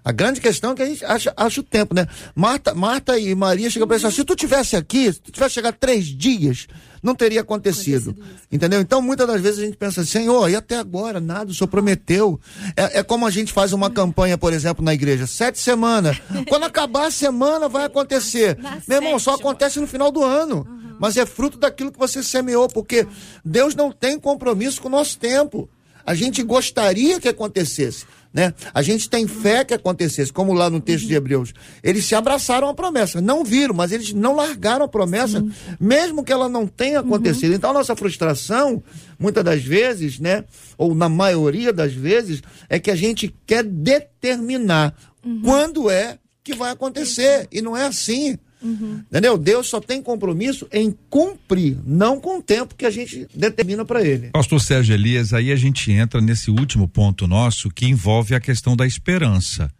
[0.08, 2.08] A grande questão é que a gente acha, acha o tempo, né?
[2.34, 5.76] Marta, Marta e Maria chegam para pensar, se tu tivesse aqui, se tu tivesse chegado
[5.78, 6.66] três dias,
[7.03, 8.16] não teria acontecido.
[8.49, 8.80] Entendeu?
[8.80, 12.39] Então, muitas das vezes a gente pensa, Senhor, e até agora, nada, o Senhor prometeu.
[12.78, 16.22] É, é como a gente faz uma campanha, por exemplo, na igreja, sete semanas.
[16.47, 18.58] Quando acabar a semana, vai acontecer.
[18.88, 20.66] Meu irmão, só acontece no final do ano.
[21.01, 23.05] Mas é fruto daquilo que você semeou, porque
[23.43, 25.70] Deus não tem compromisso com o nosso tempo.
[26.05, 28.05] A gente gostaria que acontecesse.
[28.38, 28.54] Né?
[28.72, 31.56] A gente tem fé que acontecesse, como lá no texto de Hebreus.
[31.82, 35.52] Eles se abraçaram à promessa, não viram, mas eles não largaram a promessa, Sim.
[35.80, 37.50] mesmo que ela não tenha acontecido.
[37.50, 37.56] Uhum.
[37.56, 38.84] Então a nossa frustração,
[39.18, 40.44] muitas das vezes, né,
[40.78, 45.42] ou na maioria das vezes, é que a gente quer determinar uhum.
[45.42, 47.48] quando é que vai acontecer.
[47.52, 48.38] E não é assim.
[48.62, 49.03] Uhum.
[49.10, 49.38] Entendeu?
[49.38, 54.01] Deus só tem compromisso em cumprir, não com o tempo que a gente determina para
[54.01, 54.30] ele.
[54.30, 58.76] Pastor Sérgio Elias, aí a gente entra nesse último ponto nosso que envolve a questão
[58.76, 59.72] da esperança.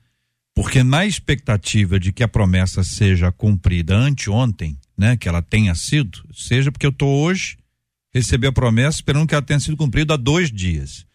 [0.56, 6.24] Porque na expectativa de que a promessa seja cumprida anteontem, né, que ela tenha sido,
[6.34, 7.58] seja porque eu estou hoje,
[8.12, 11.06] recebi a promessa esperando que ela tenha sido cumprida há dois dias.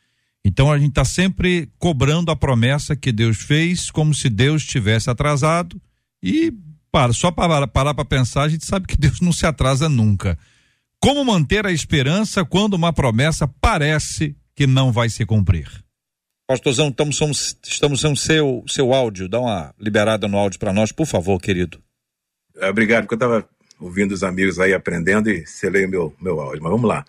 [0.45, 5.09] Então a gente está sempre cobrando a promessa que Deus fez, como se Deus tivesse
[5.09, 5.81] atrasado
[6.23, 6.53] e
[6.93, 10.39] para, só para parar para pensar, a gente sabe que Deus não se atrasa nunca.
[11.01, 15.69] Como manter a esperança quando uma promessa parece que não vai se cumprir?
[16.47, 19.29] Pastorzão, estamos, somos, estamos sem seu, seu áudio.
[19.29, 21.83] Dá uma liberada no áudio para nós, por favor, querido.
[22.57, 23.49] É, obrigado, porque eu estava
[23.81, 26.63] ouvindo os amigos aí aprendendo e selei meu, meu áudio.
[26.63, 27.05] Mas vamos lá.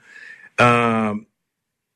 [0.59, 1.25] Uh,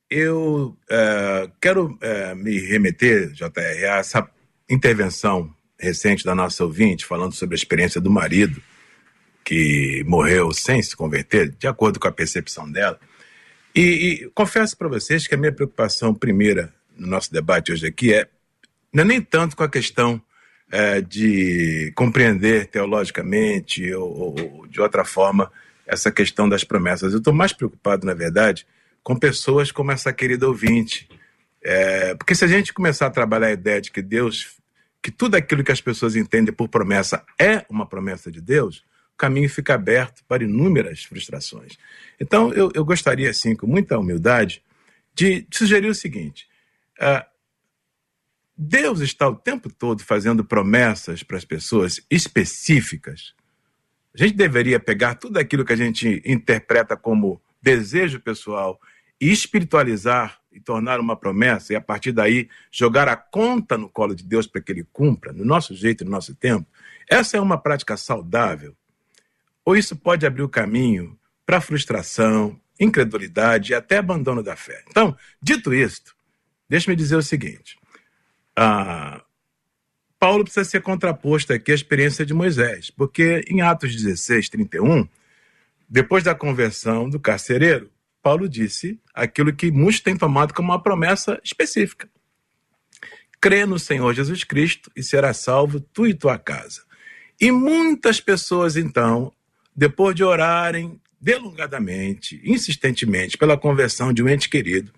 [0.10, 4.30] eu uh, quero uh, me remeter, JR, a essa
[4.70, 8.62] intervenção recente da nossa ouvinte, falando sobre a experiência do marido
[9.44, 13.00] que morreu sem se converter, de acordo com a percepção dela.
[13.74, 18.14] E, e confesso para vocês que a minha preocupação primeira no nosso debate hoje aqui
[18.14, 18.28] é
[18.92, 20.22] não é nem tanto com a questão
[20.72, 25.52] é, de compreender teologicamente ou, ou, de outra forma
[25.86, 27.14] essa questão das promessas.
[27.14, 28.68] Eu estou mais preocupado, na verdade,
[29.02, 31.08] com pessoas como essa querida ouvinte.
[31.64, 34.57] É, porque se a gente começar a trabalhar a ideia de que Deus
[35.02, 38.84] que tudo aquilo que as pessoas entendem por promessa é uma promessa de Deus,
[39.14, 41.78] o caminho fica aberto para inúmeras frustrações.
[42.20, 44.62] Então, eu, eu gostaria, assim, com muita humildade,
[45.14, 46.48] de sugerir o seguinte:
[47.00, 47.26] uh,
[48.56, 53.34] Deus está o tempo todo fazendo promessas para as pessoas específicas.
[54.14, 58.80] A gente deveria pegar tudo aquilo que a gente interpreta como desejo pessoal
[59.22, 64.16] e espiritualizar e tornar uma promessa e a partir daí jogar a conta no colo
[64.16, 66.68] de Deus para que ele cumpra, no nosso jeito, no nosso tempo,
[67.08, 68.76] essa é uma prática saudável?
[69.64, 74.84] Ou isso pode abrir o caminho para frustração, incredulidade e até abandono da fé?
[74.90, 76.16] Então, dito isto,
[76.68, 77.78] deixe-me dizer o seguinte:
[78.56, 79.22] ah,
[80.20, 85.08] Paulo precisa ser contraposto aqui à experiência de Moisés, porque em Atos 16, 31,
[85.88, 87.92] depois da conversão do carcereiro,
[88.28, 92.10] Paulo disse aquilo que muitos têm tomado como uma promessa específica.
[93.40, 96.82] Crê no Senhor Jesus Cristo e será salvo tu e tua casa.
[97.40, 99.32] E muitas pessoas, então,
[99.74, 104.92] depois de orarem delongadamente, insistentemente, pela conversão de um ente querido,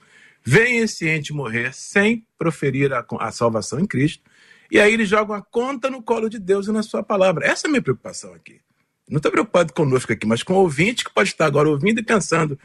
[0.43, 4.23] veem esse ente morrer sem proferir a, a salvação em Cristo,
[4.71, 7.45] e aí eles jogam a conta no colo de Deus e na sua palavra.
[7.45, 8.59] Essa é a minha preocupação aqui.
[9.07, 12.03] Não estou preocupado conosco aqui, mas com o ouvinte que pode estar agora ouvindo e
[12.03, 12.57] pensando: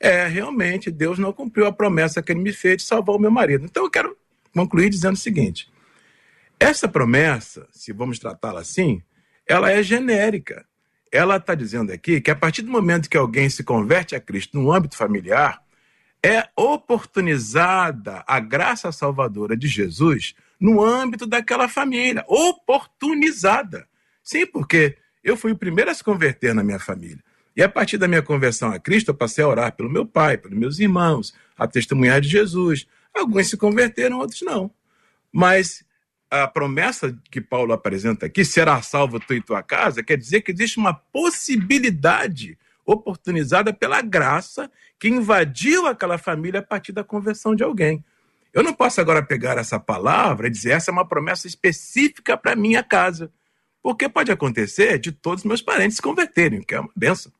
[0.00, 3.30] é, realmente, Deus não cumpriu a promessa que ele me fez de salvar o meu
[3.30, 3.66] marido.
[3.66, 4.16] Então eu quero
[4.54, 5.70] concluir dizendo o seguinte:
[6.58, 9.02] essa promessa, se vamos tratá-la assim,
[9.46, 10.64] ela é genérica.
[11.12, 14.58] Ela está dizendo aqui que a partir do momento que alguém se converte a Cristo
[14.58, 15.60] no âmbito familiar,
[16.24, 22.24] é oportunizada a graça salvadora de Jesus no âmbito daquela família.
[22.28, 23.88] Oportunizada.
[24.22, 27.22] Sim, porque eu fui o primeiro a se converter na minha família.
[27.56, 30.36] E a partir da minha conversão a Cristo, eu passei a orar pelo meu pai,
[30.36, 32.86] pelos meus irmãos, a testemunhar de Jesus.
[33.14, 34.70] Alguns se converteram, outros não.
[35.32, 35.84] Mas
[36.30, 40.52] a promessa que Paulo apresenta aqui, será salvo tu e tua casa, quer dizer que
[40.52, 47.64] existe uma possibilidade oportunizada pela graça que invadiu aquela família a partir da conversão de
[47.64, 48.04] alguém.
[48.52, 52.56] Eu não posso agora pegar essa palavra e dizer essa é uma promessa específica para
[52.56, 53.30] minha casa,
[53.82, 57.32] porque pode acontecer de todos os meus parentes se converterem, que é uma benção.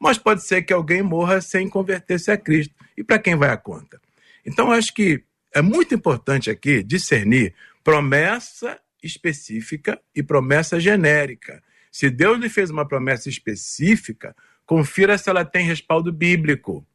[0.00, 2.74] Mas pode ser que alguém morra sem converter-se a Cristo.
[2.96, 4.00] E para quem vai a conta?
[4.44, 5.22] Então, acho que
[5.54, 11.62] é muito importante aqui discernir promessa específica e promessa genérica.
[11.90, 14.34] Se Deus lhe fez uma promessa específica,
[14.66, 16.86] confira se ela tem respaldo bíblico.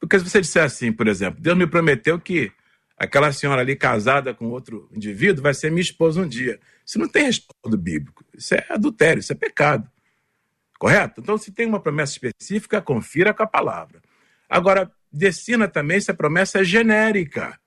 [0.00, 2.52] Porque se você disser assim, por exemplo, Deus me prometeu que
[2.96, 6.58] aquela senhora ali casada com outro indivíduo vai ser minha esposa um dia.
[6.84, 8.24] Isso não tem respaldo bíblico.
[8.34, 9.90] Isso é adultério, isso é pecado.
[10.78, 11.20] Correto?
[11.20, 14.00] Então, se tem uma promessa específica, confira com a palavra.
[14.48, 17.58] Agora, decina também se a promessa é genérica.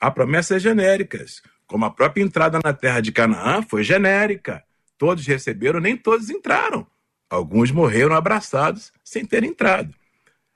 [0.00, 4.62] Há promessas genéricas, como a própria entrada na terra de Canaã foi genérica.
[4.96, 6.86] Todos receberam, nem todos entraram.
[7.28, 9.94] Alguns morreram abraçados sem ter entrado.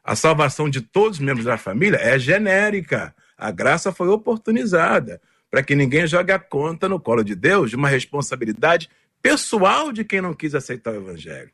[0.02, 3.14] A salvação de todos os membros da família é genérica.
[3.36, 5.20] A graça foi oportunizada
[5.50, 8.88] para que ninguém jogue a conta no colo de Deus de uma responsabilidade
[9.22, 11.50] pessoal de quem não quis aceitar o evangelho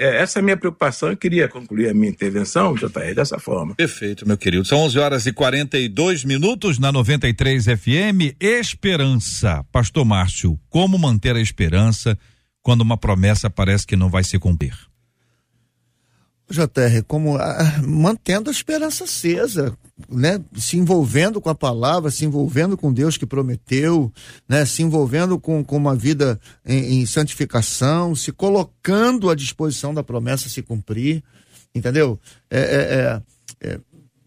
[0.00, 1.10] é, essa é a minha preocupação.
[1.10, 3.74] Eu queria concluir a minha intervenção, JR, dessa forma.
[3.74, 4.64] Perfeito, meu querido.
[4.64, 8.34] São 11 horas e 42 minutos na 93 FM.
[8.40, 9.62] Esperança.
[9.70, 12.18] Pastor Márcio, como manter a esperança
[12.62, 14.89] quando uma promessa parece que não vai se cumprir?
[16.52, 19.76] JR, como ah, mantendo a esperança acesa,
[20.08, 20.40] né?
[20.56, 24.12] Se envolvendo com a palavra, se envolvendo com Deus que prometeu,
[24.48, 24.64] né?
[24.64, 30.48] Se envolvendo com, com uma vida em, em santificação, se colocando à disposição da promessa
[30.48, 31.22] se cumprir,
[31.74, 32.18] entendeu?
[32.50, 33.80] É, é, é, é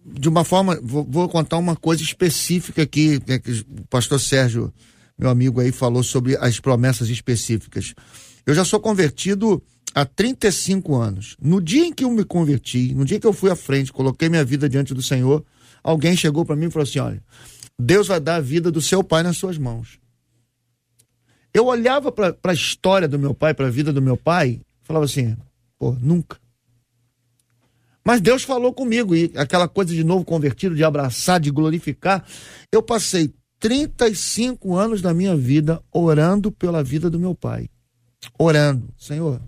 [0.06, 4.74] de uma forma, vou, vou, contar uma coisa específica aqui, né, que o pastor Sérgio,
[5.18, 7.94] meu amigo aí, falou sobre as promessas específicas.
[8.46, 9.64] Eu já sou convertido
[9.94, 11.38] há 35 anos.
[11.42, 14.30] No dia em que eu me converti, no dia que eu fui à frente, coloquei
[14.30, 15.44] minha vida diante do Senhor,
[15.84, 17.24] alguém chegou para mim e falou assim: olha,
[17.80, 20.00] Deus vai dar a vida do seu pai nas suas mãos.
[21.54, 25.06] Eu olhava para a história do meu pai, para a vida do meu pai, falava
[25.06, 25.36] assim:
[25.78, 26.38] pô, nunca.
[28.06, 32.26] Mas Deus falou comigo, e aquela coisa de novo convertido, de abraçar, de glorificar.
[32.70, 37.70] Eu passei 35 anos da minha vida orando pela vida do meu pai.
[38.38, 39.42] Orando, Senhor,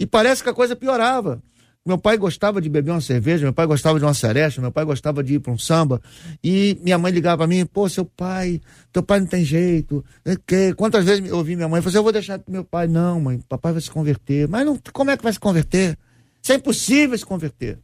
[0.00, 1.42] e parece que a coisa piorava.
[1.84, 4.84] Meu pai gostava de beber uma cerveja, meu pai gostava de uma seresta, meu pai
[4.84, 6.00] gostava de ir para um samba.
[6.42, 8.60] E minha mãe ligava para mim: pô, seu pai,
[8.92, 10.02] teu pai não tem jeito.
[10.46, 10.74] Que?
[10.74, 12.86] Quantas vezes eu ouvi minha mãe falar assim: eu vou deixar meu pai.
[12.86, 14.48] Não, mãe, papai vai se converter.
[14.48, 15.98] Mas não, como é que vai se converter?
[16.42, 17.78] Isso é impossível se converter.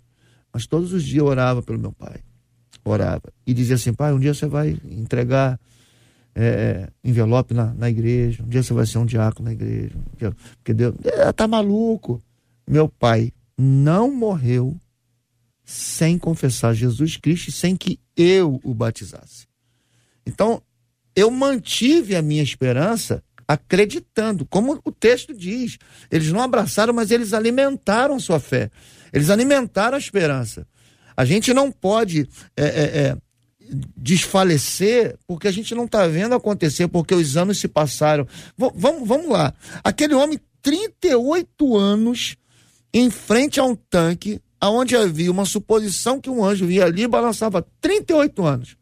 [0.53, 2.21] Mas todos os dias eu orava pelo meu pai.
[2.85, 3.33] Orava.
[3.47, 5.59] E dizia assim: pai, um dia você vai entregar
[6.37, 9.97] é, envelope na, na igreja, um dia você vai ser um diácono na igreja.
[10.57, 10.95] porque Deus.
[11.03, 12.23] É, tá maluco.
[12.69, 14.77] Meu pai não morreu
[15.65, 19.47] sem confessar Jesus Cristo sem que eu o batizasse.
[20.27, 20.63] Então,
[21.15, 25.79] eu mantive a minha esperança acreditando, como o texto diz.
[26.11, 28.71] Eles não abraçaram, mas eles alimentaram sua fé.
[29.13, 30.67] Eles alimentaram a esperança.
[31.17, 33.17] A gente não pode é, é, é,
[33.97, 38.27] desfalecer porque a gente não está vendo acontecer, porque os anos se passaram.
[38.57, 39.53] V vamos, vamos lá.
[39.83, 42.37] Aquele homem, 38 anos,
[42.93, 47.09] em frente a um tanque, aonde havia uma suposição que um anjo via ali e
[47.09, 48.77] balançava 38 anos.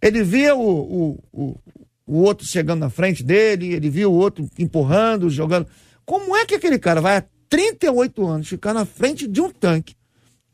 [0.00, 1.60] Ele via o, o, o,
[2.06, 5.66] o outro chegando na frente dele, ele via o outro empurrando, jogando.
[6.04, 9.94] Como é que aquele cara vai a 38 anos ficar na frente de um tanque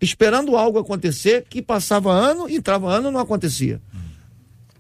[0.01, 3.81] esperando algo acontecer que passava ano, entrava ano não acontecia.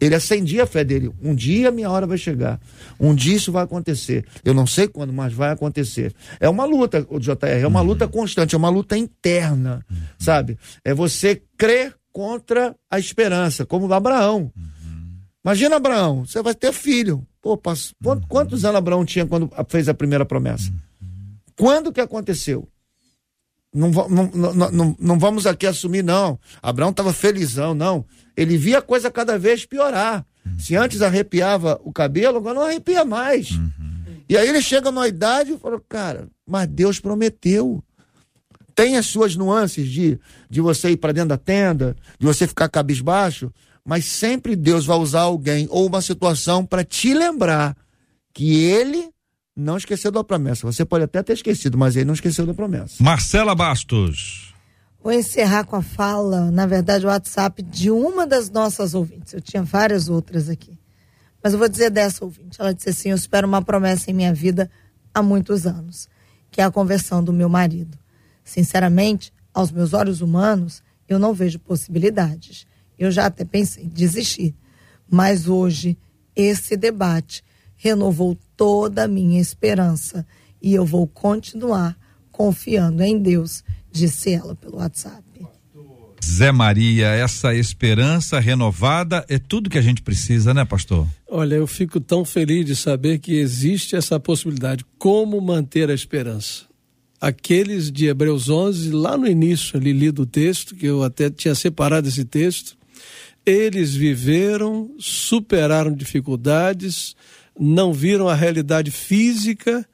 [0.00, 1.10] Ele acendia a fé dele.
[1.22, 2.60] Um dia minha hora vai chegar.
[3.00, 4.26] Um dia isso vai acontecer.
[4.44, 6.12] Eu não sei quando, mas vai acontecer.
[6.40, 9.84] É uma luta, o JR, é uma luta constante, é uma luta interna,
[10.18, 10.58] sabe?
[10.84, 14.52] É você crer contra a esperança, como Abraão.
[15.44, 17.26] Imagina Abraão, você vai ter filho.
[17.40, 17.60] Pô,
[18.28, 20.72] quantos anos Abraão tinha quando fez a primeira promessa?
[21.56, 22.68] Quando que aconteceu?
[23.74, 26.38] Não, não, não, não, vamos aqui assumir, não.
[26.62, 28.04] Abraão estava felizão, não.
[28.36, 30.24] Ele via a coisa cada vez piorar.
[30.46, 30.58] Uhum.
[30.60, 33.50] Se antes arrepiava o cabelo, agora não arrepia mais.
[33.50, 33.94] Uhum.
[34.28, 37.82] E aí ele chega numa idade e fala, cara, mas Deus prometeu.
[38.76, 40.18] Tem as suas nuances de,
[40.48, 43.52] de você ir para dentro da tenda, de você ficar cabisbaixo,
[43.84, 47.76] mas sempre Deus vai usar alguém ou uma situação para te lembrar
[48.32, 49.13] que ele
[49.56, 50.66] não esqueceu da promessa.
[50.66, 53.02] Você pode até ter esquecido, mas ele não esqueceu da promessa.
[53.02, 54.52] Marcela Bastos.
[55.02, 59.34] Vou encerrar com a fala, na verdade, o WhatsApp de uma das nossas ouvintes.
[59.34, 60.78] Eu tinha várias outras aqui.
[61.42, 62.58] Mas eu vou dizer dessa ouvinte.
[62.58, 64.70] Ela disse assim: Eu espero uma promessa em minha vida
[65.12, 66.08] há muitos anos,
[66.50, 67.98] que é a conversão do meu marido.
[68.42, 72.66] Sinceramente, aos meus olhos humanos, eu não vejo possibilidades.
[72.98, 74.54] Eu já até pensei em desistir.
[75.08, 75.98] Mas hoje,
[76.34, 77.44] esse debate
[77.76, 80.26] renovou toda a minha esperança
[80.60, 81.96] e eu vou continuar
[82.30, 85.22] confiando em Deus, disse ela pelo WhatsApp.
[86.24, 91.06] Zé Maria, essa esperança renovada é tudo que a gente precisa, né, pastor?
[91.28, 94.84] Olha, eu fico tão feliz de saber que existe essa possibilidade.
[94.98, 96.64] Como manter a esperança?
[97.20, 101.54] Aqueles de Hebreus 11, lá no início, ali lido o texto, que eu até tinha
[101.54, 102.76] separado esse texto,
[103.44, 107.14] eles viveram, superaram dificuldades,
[107.58, 109.86] não viram a realidade física,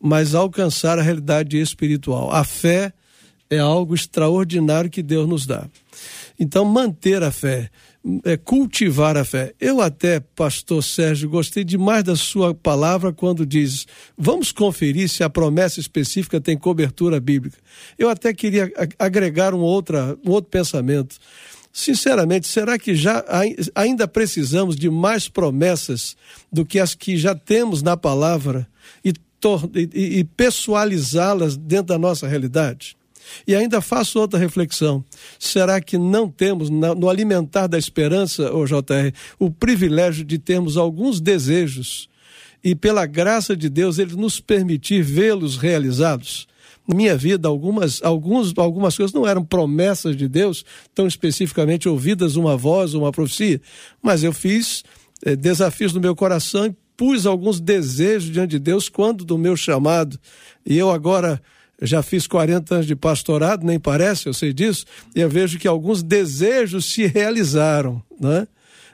[0.00, 2.30] mas alcançaram a realidade espiritual.
[2.30, 2.92] A fé
[3.50, 5.66] é algo extraordinário que Deus nos dá.
[6.38, 7.68] Então, manter a fé,
[8.24, 9.54] é, cultivar a fé.
[9.60, 15.30] Eu até, pastor Sérgio, gostei demais da sua palavra quando diz: vamos conferir se a
[15.30, 17.58] promessa específica tem cobertura bíblica.
[17.98, 21.16] Eu até queria agregar um, outra, um outro pensamento.
[21.72, 23.24] Sinceramente, será que já
[23.74, 26.16] ainda precisamos de mais promessas
[26.52, 28.66] do que as que já temos na palavra
[29.04, 29.12] e,
[29.74, 32.96] e, e pessoalizá-las dentro da nossa realidade?
[33.46, 35.04] E ainda faço outra reflexão.
[35.38, 41.20] Será que não temos, no alimentar da esperança, o JR, o privilégio de termos alguns
[41.20, 42.08] desejos
[42.62, 46.48] e, pela graça de Deus, Ele nos permitir vê-los realizados?
[46.88, 50.64] Minha vida, algumas, alguns, algumas coisas não eram promessas de Deus,
[50.94, 53.60] tão especificamente ouvidas uma voz, uma profecia,
[54.02, 54.82] mas eu fiz
[55.22, 59.56] eh, desafios no meu coração e pus alguns desejos diante de Deus quando do meu
[59.56, 60.18] chamado.
[60.64, 61.40] E eu agora
[61.80, 64.84] já fiz 40 anos de pastorado, nem parece, eu sei disso,
[65.14, 68.48] e eu vejo que alguns desejos se realizaram, né?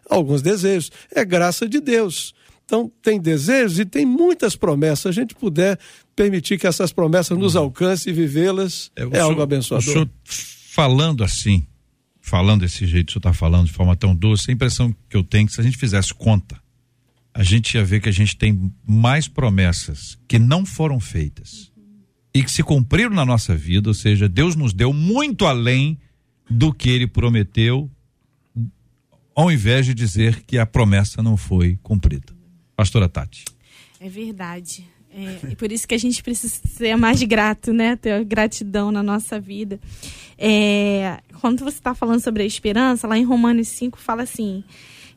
[0.08, 0.92] Alguns desejos.
[1.14, 2.34] É graça de Deus.
[2.64, 5.00] Então, tem desejos e tem muitas promessas.
[5.00, 5.78] Se a gente puder
[6.14, 9.88] permitir que essas promessas nos alcancem e vivê-las, é, é senhor, algo abençoador.
[9.88, 11.66] O senhor falando assim,
[12.20, 15.22] falando desse jeito, o senhor está falando de forma tão doce, a impressão que eu
[15.22, 16.60] tenho é que se a gente fizesse conta,
[17.32, 21.72] a gente ia ver que a gente tem mais promessas que não foram feitas
[22.32, 25.98] e que se cumpriram na nossa vida, ou seja, Deus nos deu muito além
[26.48, 27.90] do que ele prometeu,
[29.34, 32.32] ao invés de dizer que a promessa não foi cumprida.
[32.76, 33.44] Pastora Tati.
[34.00, 34.84] É verdade.
[35.16, 37.94] É, e por isso que a gente precisa ser mais grato, né?
[37.94, 39.78] Ter gratidão na nossa vida.
[40.36, 44.64] É, quando você está falando sobre a esperança, lá em Romanos 5 fala assim: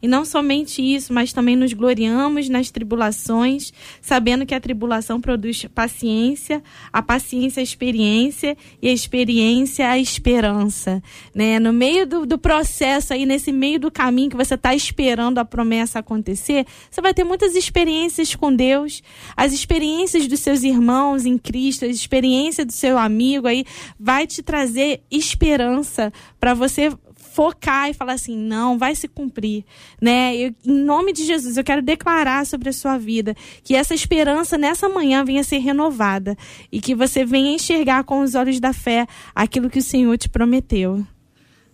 [0.02, 5.66] e não somente isso, mas também nos gloriamos nas tribulações, sabendo que a tribulação produz
[5.74, 11.02] paciência, a paciência a experiência e a experiência a esperança.
[11.34, 11.60] Né?
[11.60, 15.45] No meio do, do processo aí, nesse meio do caminho que você está esperando a
[15.45, 19.02] promessa acontecer, você vai ter muitas experiências com Deus,
[19.36, 23.66] as experiências dos seus irmãos em Cristo, a experiência do seu amigo aí,
[24.00, 26.91] vai te trazer esperança para você
[27.38, 29.64] focar e falar assim, não, vai se cumprir,
[30.02, 30.36] né?
[30.36, 34.58] Eu, em nome de Jesus, eu quero declarar sobre a sua vida que essa esperança
[34.58, 36.36] nessa manhã venha ser renovada
[36.72, 40.28] e que você venha enxergar com os olhos da fé aquilo que o Senhor te
[40.28, 41.06] prometeu.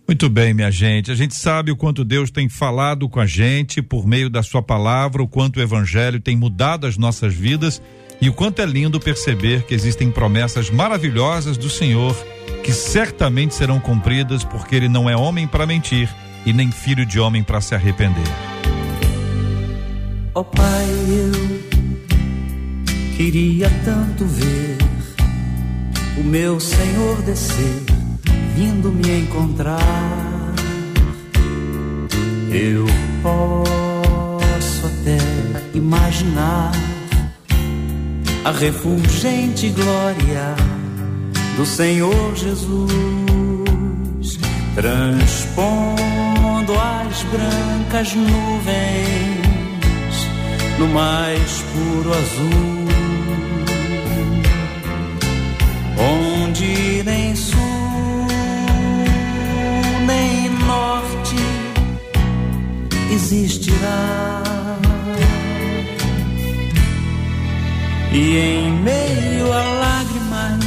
[0.08, 1.12] Muito bem, minha gente.
[1.12, 4.62] A gente sabe o quanto Deus tem falado com a gente por meio da sua
[4.62, 7.82] palavra, o quanto o evangelho tem mudado as nossas vidas
[8.22, 12.16] e o quanto é lindo perceber que existem promessas maravilhosas do Senhor
[12.64, 16.10] que certamente serão cumpridas, porque ele não é homem para mentir
[16.46, 18.24] e nem filho de homem para se arrepender.
[20.34, 21.32] Ó oh, Pai, eu
[23.18, 24.78] queria tanto ver
[26.18, 27.84] o meu Senhor descer,
[28.56, 29.80] vindo me encontrar.
[32.52, 32.86] Eu
[33.22, 35.18] posso até
[35.74, 36.72] imaginar
[38.46, 40.56] a refulgente glória
[41.58, 42.92] do Senhor Jesus,
[44.76, 49.44] transpondo as brancas nuvens
[50.78, 52.88] no mais puro azul,
[55.98, 57.36] onde nem
[63.32, 64.44] existirá.
[68.12, 70.66] E em meio a lágrimas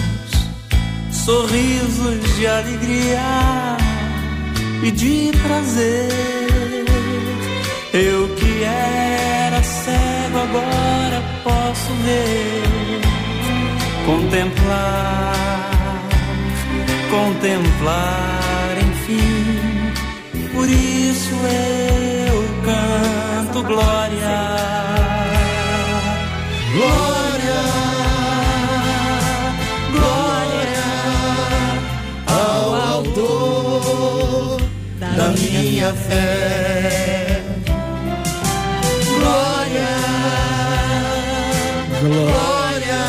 [1.12, 3.76] sorrisos de alegria
[4.82, 6.86] e de prazer.
[7.92, 13.00] Eu que era cego agora posso ver,
[14.04, 15.34] contemplar,
[17.10, 19.56] contemplar, enfim.
[20.52, 22.15] Por isso eu
[23.56, 24.38] canto glória.
[26.72, 27.62] Glória,
[29.92, 30.86] glória
[32.26, 34.60] ao autor
[35.16, 37.42] da minha fé.
[39.06, 39.94] Glória,
[42.02, 43.04] glória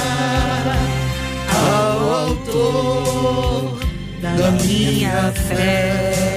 [1.65, 3.79] ao autor
[4.21, 6.36] da minha fé.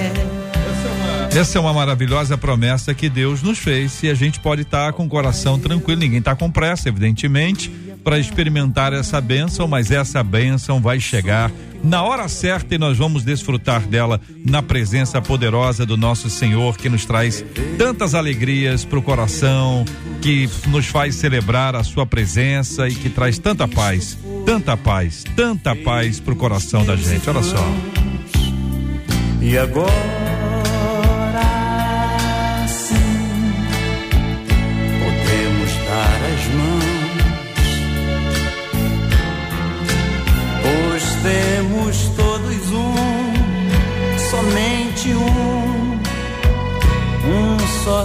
[1.33, 5.05] Essa é uma maravilhosa promessa que Deus nos fez e a gente pode estar com
[5.05, 6.01] o coração tranquilo.
[6.01, 7.69] Ninguém está com pressa, evidentemente,
[8.03, 11.49] para experimentar essa bênção, mas essa bênção vai chegar
[11.81, 16.89] na hora certa e nós vamos desfrutar dela na presença poderosa do nosso Senhor, que
[16.89, 17.43] nos traz
[17.77, 19.85] tantas alegrias para o coração,
[20.21, 25.75] que nos faz celebrar a Sua presença e que traz tanta paz, tanta paz, tanta
[25.77, 27.27] paz para o coração da gente.
[27.29, 27.65] Olha só.
[29.41, 30.20] E agora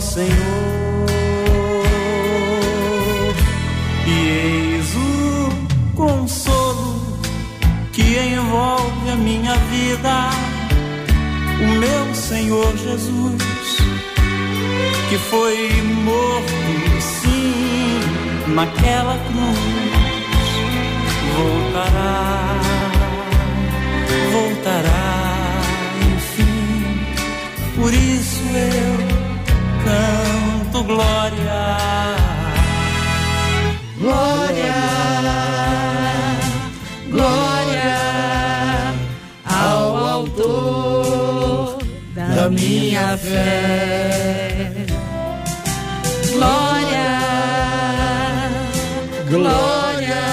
[0.00, 1.06] Senhor.
[4.06, 7.18] E eis o consolo
[7.92, 10.30] que envolve a minha vida
[11.60, 13.42] o meu Senhor Jesus,
[15.08, 15.70] que foi
[16.04, 16.52] morto,
[17.00, 18.00] sim,
[18.54, 19.58] naquela cruz,
[21.36, 22.60] voltará,
[24.32, 25.62] voltará,
[26.14, 27.00] enfim,
[27.74, 29.15] por isso eu
[29.86, 32.16] canto glória,
[34.00, 34.78] glória,
[37.08, 37.98] glória
[39.44, 41.78] ao autor
[42.14, 44.72] da minha fé.
[46.32, 47.20] Glória,
[49.30, 50.24] glória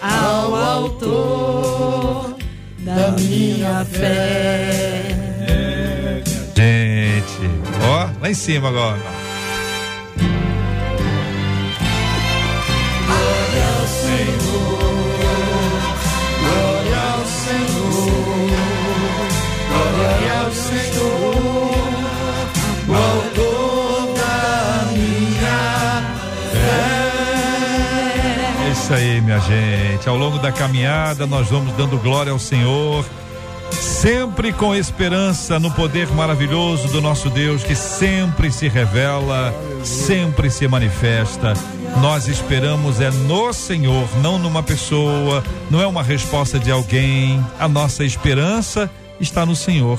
[0.00, 2.36] ao autor
[2.78, 4.93] da minha fé.
[8.24, 8.98] Lá em cima agora.
[13.06, 14.78] Glória ao Senhor,
[16.40, 18.48] glória ao Senhor,
[19.68, 21.74] glória ao Senhor,
[22.88, 25.60] o autor da minha
[26.50, 27.08] fé.
[28.66, 30.08] É isso aí, minha gente.
[30.08, 33.04] Ao longo da caminhada, nós vamos dando glória ao Senhor,
[34.04, 39.50] sempre com esperança no poder maravilhoso do nosso Deus, que sempre se revela,
[39.82, 41.54] sempre se manifesta.
[42.02, 47.42] Nós esperamos é no Senhor, não numa pessoa, não é uma resposta de alguém.
[47.58, 49.98] A nossa esperança está no Senhor.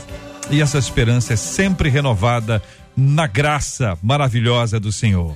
[0.51, 2.61] E essa esperança é sempre renovada
[2.95, 5.35] na graça maravilhosa do Senhor.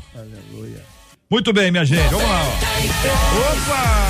[1.28, 2.44] Muito bem, minha gente, vamos lá.
[2.44, 3.52] ó.
[3.52, 4.09] Opa!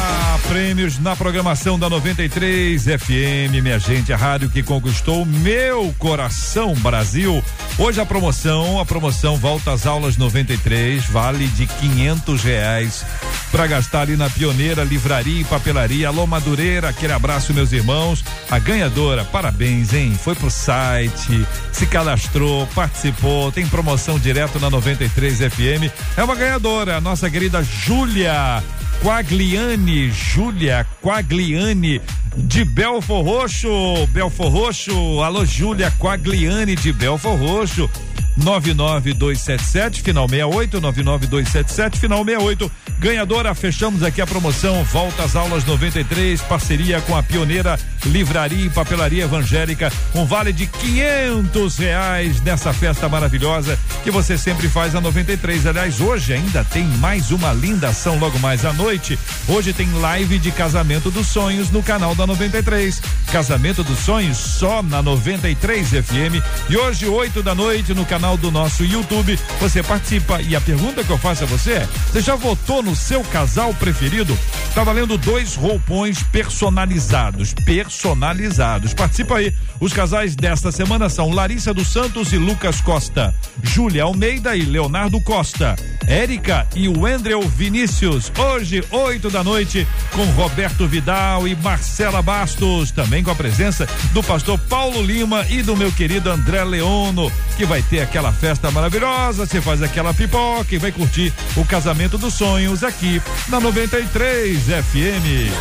[0.49, 7.43] Prêmios na programação da 93 FM, minha gente, a rádio que conquistou meu coração, Brasil.
[7.77, 13.05] Hoje a promoção, a promoção volta às aulas 93, vale de quinhentos reais
[13.51, 16.07] para gastar ali na Pioneira Livraria e Papelaria.
[16.07, 18.25] Alô Madureira, aquele abraço, meus irmãos.
[18.49, 20.17] A ganhadora, parabéns, hein?
[20.19, 25.93] Foi pro site, se cadastrou, participou, tem promoção direto na 93 FM.
[26.17, 28.63] É uma ganhadora, a nossa querida Júlia
[29.01, 32.01] Quagliani, Júlia Quagliani
[32.35, 37.89] de Belfor Roxo, Belfor Roxo, alô Júlia Quagliani de Belfor Roxo.
[38.37, 46.41] 99277 final 68 99277 final 68 ganhadora fechamos aqui a promoção volta às aulas 93
[46.41, 53.09] parceria com a pioneira livraria e papelaria evangélica um vale de quinhentos reais nessa festa
[53.09, 58.17] maravilhosa que você sempre faz a 93 aliás hoje ainda tem mais uma linda ação
[58.17, 59.17] logo mais à noite.
[59.47, 63.01] Hoje tem live de casamento dos sonhos no canal da 93
[63.31, 68.51] casamento dos sonhos só na 93 FM e hoje oito da noite no canal do
[68.51, 69.37] nosso YouTube.
[69.59, 72.95] Você participa e a pergunta que eu faço a você é: você já votou no
[72.95, 74.37] seu casal preferido?
[74.73, 78.93] Tá valendo dois roupões personalizados, personalizados.
[78.93, 79.53] Participa aí.
[79.79, 85.21] Os casais desta semana são Larissa dos Santos e Lucas Costa, Júlia Almeida e Leonardo
[85.21, 85.75] Costa,
[86.05, 88.31] Érica e Wendrel Vinícius.
[88.37, 94.21] Hoje, oito da noite, com Roberto Vidal e Marcela Bastos, também com a presença do
[94.21, 99.45] pastor Paulo Lima e do meu querido André Leono, que vai ter aquela festa maravilhosa,
[99.45, 105.53] você faz aquela pipoca e vai curtir o casamento dos sonhos aqui na 93 FM.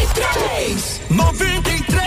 [0.00, 2.00] 93, 93.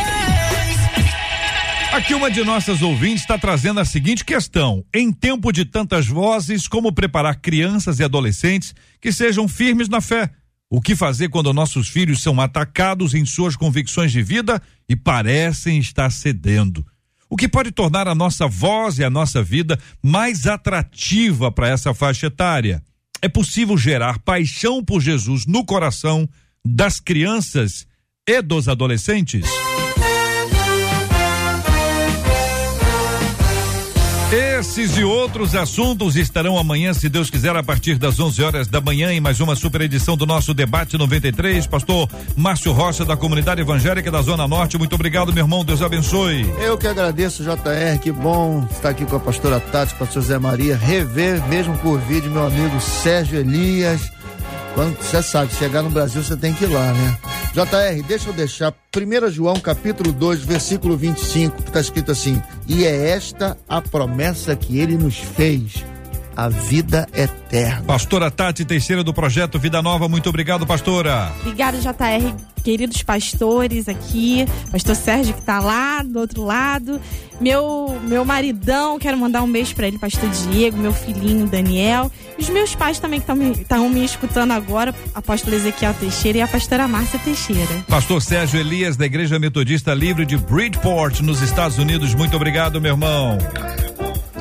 [1.93, 6.67] Aqui uma de nossas ouvintes está trazendo a seguinte questão: em tempo de tantas vozes,
[6.67, 10.32] como preparar crianças e adolescentes que sejam firmes na fé?
[10.67, 14.59] O que fazer quando nossos filhos são atacados em suas convicções de vida
[14.89, 16.84] e parecem estar cedendo?
[17.34, 21.92] O que pode tornar a nossa voz e a nossa vida mais atrativa para essa
[21.92, 22.80] faixa etária?
[23.24, 26.30] É possível gerar paixão por Jesus no coração
[26.64, 27.88] das crianças
[28.30, 29.48] e dos adolescentes?
[34.64, 38.80] Esses e outros assuntos estarão amanhã, se Deus quiser, a partir das 11 horas da
[38.80, 41.68] manhã, em mais uma super edição do nosso Debate 93.
[41.68, 44.78] Pastor Márcio Rocha, da Comunidade Evangélica da Zona Norte.
[44.78, 45.66] Muito obrigado, meu irmão.
[45.66, 46.49] Deus abençoe.
[46.61, 47.99] Eu que agradeço, JR.
[48.01, 50.78] Que bom estar aqui com a pastora Tati, pastor Zé Maria.
[50.78, 54.14] Rever, mesmo por vídeo, meu amigo Sérgio Elias.
[54.74, 57.17] Quando você sabe, chegar no Brasil você tem que ir lá, né?
[57.53, 62.84] JR, deixa eu deixar 1 João capítulo 2, versículo 25, que está escrito assim: E
[62.84, 65.86] é esta a promessa que ele nos fez,
[66.36, 67.84] a vida eterna.
[67.86, 71.32] Pastora Tati Teixeira do projeto Vida Nova, muito obrigado, pastora.
[71.42, 77.00] Obrigada, JR, queridos pastores aqui, pastor Sérgio que está lá do outro lado,
[77.40, 82.42] meu meu maridão, quero mandar um beijo para ele, pastor Diego, meu filhinho Daniel, e
[82.42, 83.32] os meus pais também que
[83.62, 87.84] estão me, me escutando agora, apóstolo Ezequiel Teixeira e a pastora Márcia Teixeira.
[87.88, 92.94] Pastor Sérgio Elias da Igreja Metodista Livre de Bridgeport, nos Estados Unidos, muito obrigado, meu
[92.94, 93.38] irmão.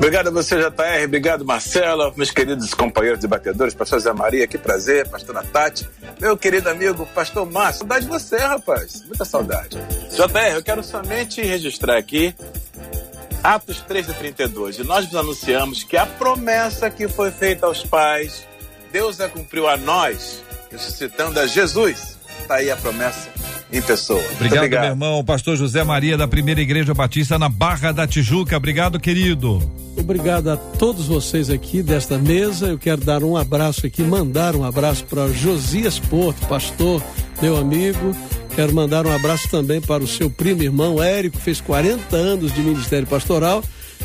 [0.03, 1.05] Obrigado a você, JR.
[1.05, 5.87] Obrigado, Marcela, meus queridos companheiros debatedores, pastor Zé Maria, que prazer, pastora Tati,
[6.19, 7.79] meu querido amigo, pastor Márcio.
[7.79, 9.01] Saudade de você, rapaz.
[9.05, 9.77] Muita saudade.
[10.11, 12.35] JR, eu quero somente registrar aqui
[13.41, 14.79] Atos 3 e 32.
[14.79, 18.45] E nós nos anunciamos que a promessa que foi feita aos pais,
[18.91, 22.17] Deus a cumpriu a nós, ressuscitando a Jesus.
[22.41, 23.29] Está aí a promessa
[23.73, 24.23] em pessoa.
[24.35, 28.55] Obrigado, obrigado, meu irmão, pastor José Maria da Primeira Igreja Batista na Barra da Tijuca.
[28.55, 29.59] Obrigado, querido.
[29.97, 32.67] Obrigado a todos vocês aqui desta mesa.
[32.67, 37.01] Eu quero dar um abraço aqui, mandar um abraço para Josias Porto, pastor,
[37.41, 38.15] meu amigo.
[38.55, 42.61] Quero mandar um abraço também para o seu primo irmão Érico, fez 40 anos de
[42.61, 43.63] ministério pastoral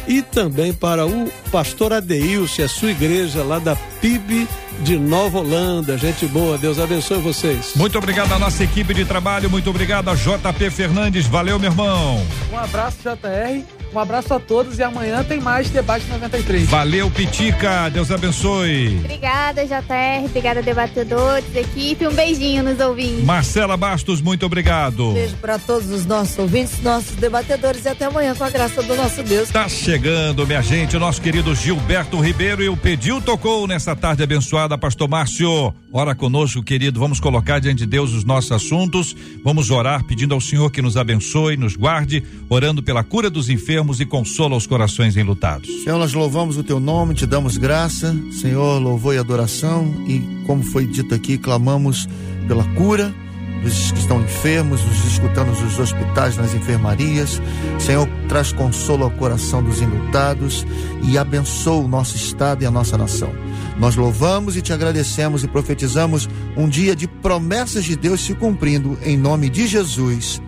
[0.08, 4.48] e também para o pastor Adeilce, a sua igreja lá da PIB
[4.80, 5.98] de Nova Holanda.
[5.98, 7.72] Gente boa, Deus abençoe vocês.
[7.76, 11.26] Muito obrigado à nossa equipe de trabalho, muito obrigado a JP Fernandes.
[11.26, 12.26] Valeu, meu irmão.
[12.50, 13.77] Um abraço, JR.
[13.92, 16.68] Um abraço a todos e amanhã tem mais Debate 93.
[16.68, 17.88] Valeu, Pitica.
[17.88, 18.98] Deus abençoe.
[18.98, 20.24] Obrigada, JR.
[20.26, 22.06] Obrigada, debatedores, equipe.
[22.06, 23.24] Um beijinho nos ouvintes.
[23.24, 25.12] Marcela Bastos, muito obrigado.
[25.12, 28.94] Beijo para todos os nossos ouvintes, nossos debatedores e até amanhã com a graça do
[28.94, 29.48] nosso Deus.
[29.48, 34.22] Tá chegando, minha gente, o nosso querido Gilberto Ribeiro e o Pediu tocou nessa tarde
[34.22, 35.74] abençoada, Pastor Márcio.
[35.90, 37.00] Ora conosco, querido.
[37.00, 39.16] Vamos colocar diante de Deus os nossos assuntos.
[39.42, 43.77] Vamos orar pedindo ao Senhor que nos abençoe, nos guarde, orando pela cura dos enfermos
[43.78, 45.68] enfermos e consola os corações enlutados.
[45.84, 50.64] Senhor, nós louvamos o teu nome, te damos graça, Senhor, louvor e adoração e, como
[50.64, 52.08] foi dito aqui, clamamos
[52.48, 53.14] pela cura
[53.62, 57.40] dos que estão enfermos, os escutando nos hospitais, nas enfermarias.
[57.78, 60.66] Senhor, traz consolo ao coração dos enlutados
[61.04, 63.32] e abençoa o nosso estado e a nossa nação.
[63.78, 68.98] Nós louvamos e te agradecemos e profetizamos um dia de promessas de Deus se cumprindo
[69.04, 70.40] em nome de Jesus.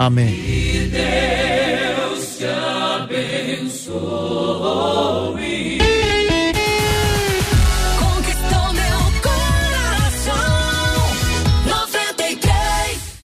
[0.00, 0.32] Amém.
[0.32, 2.46] Que Deus te
[2.96, 3.90] abençoe.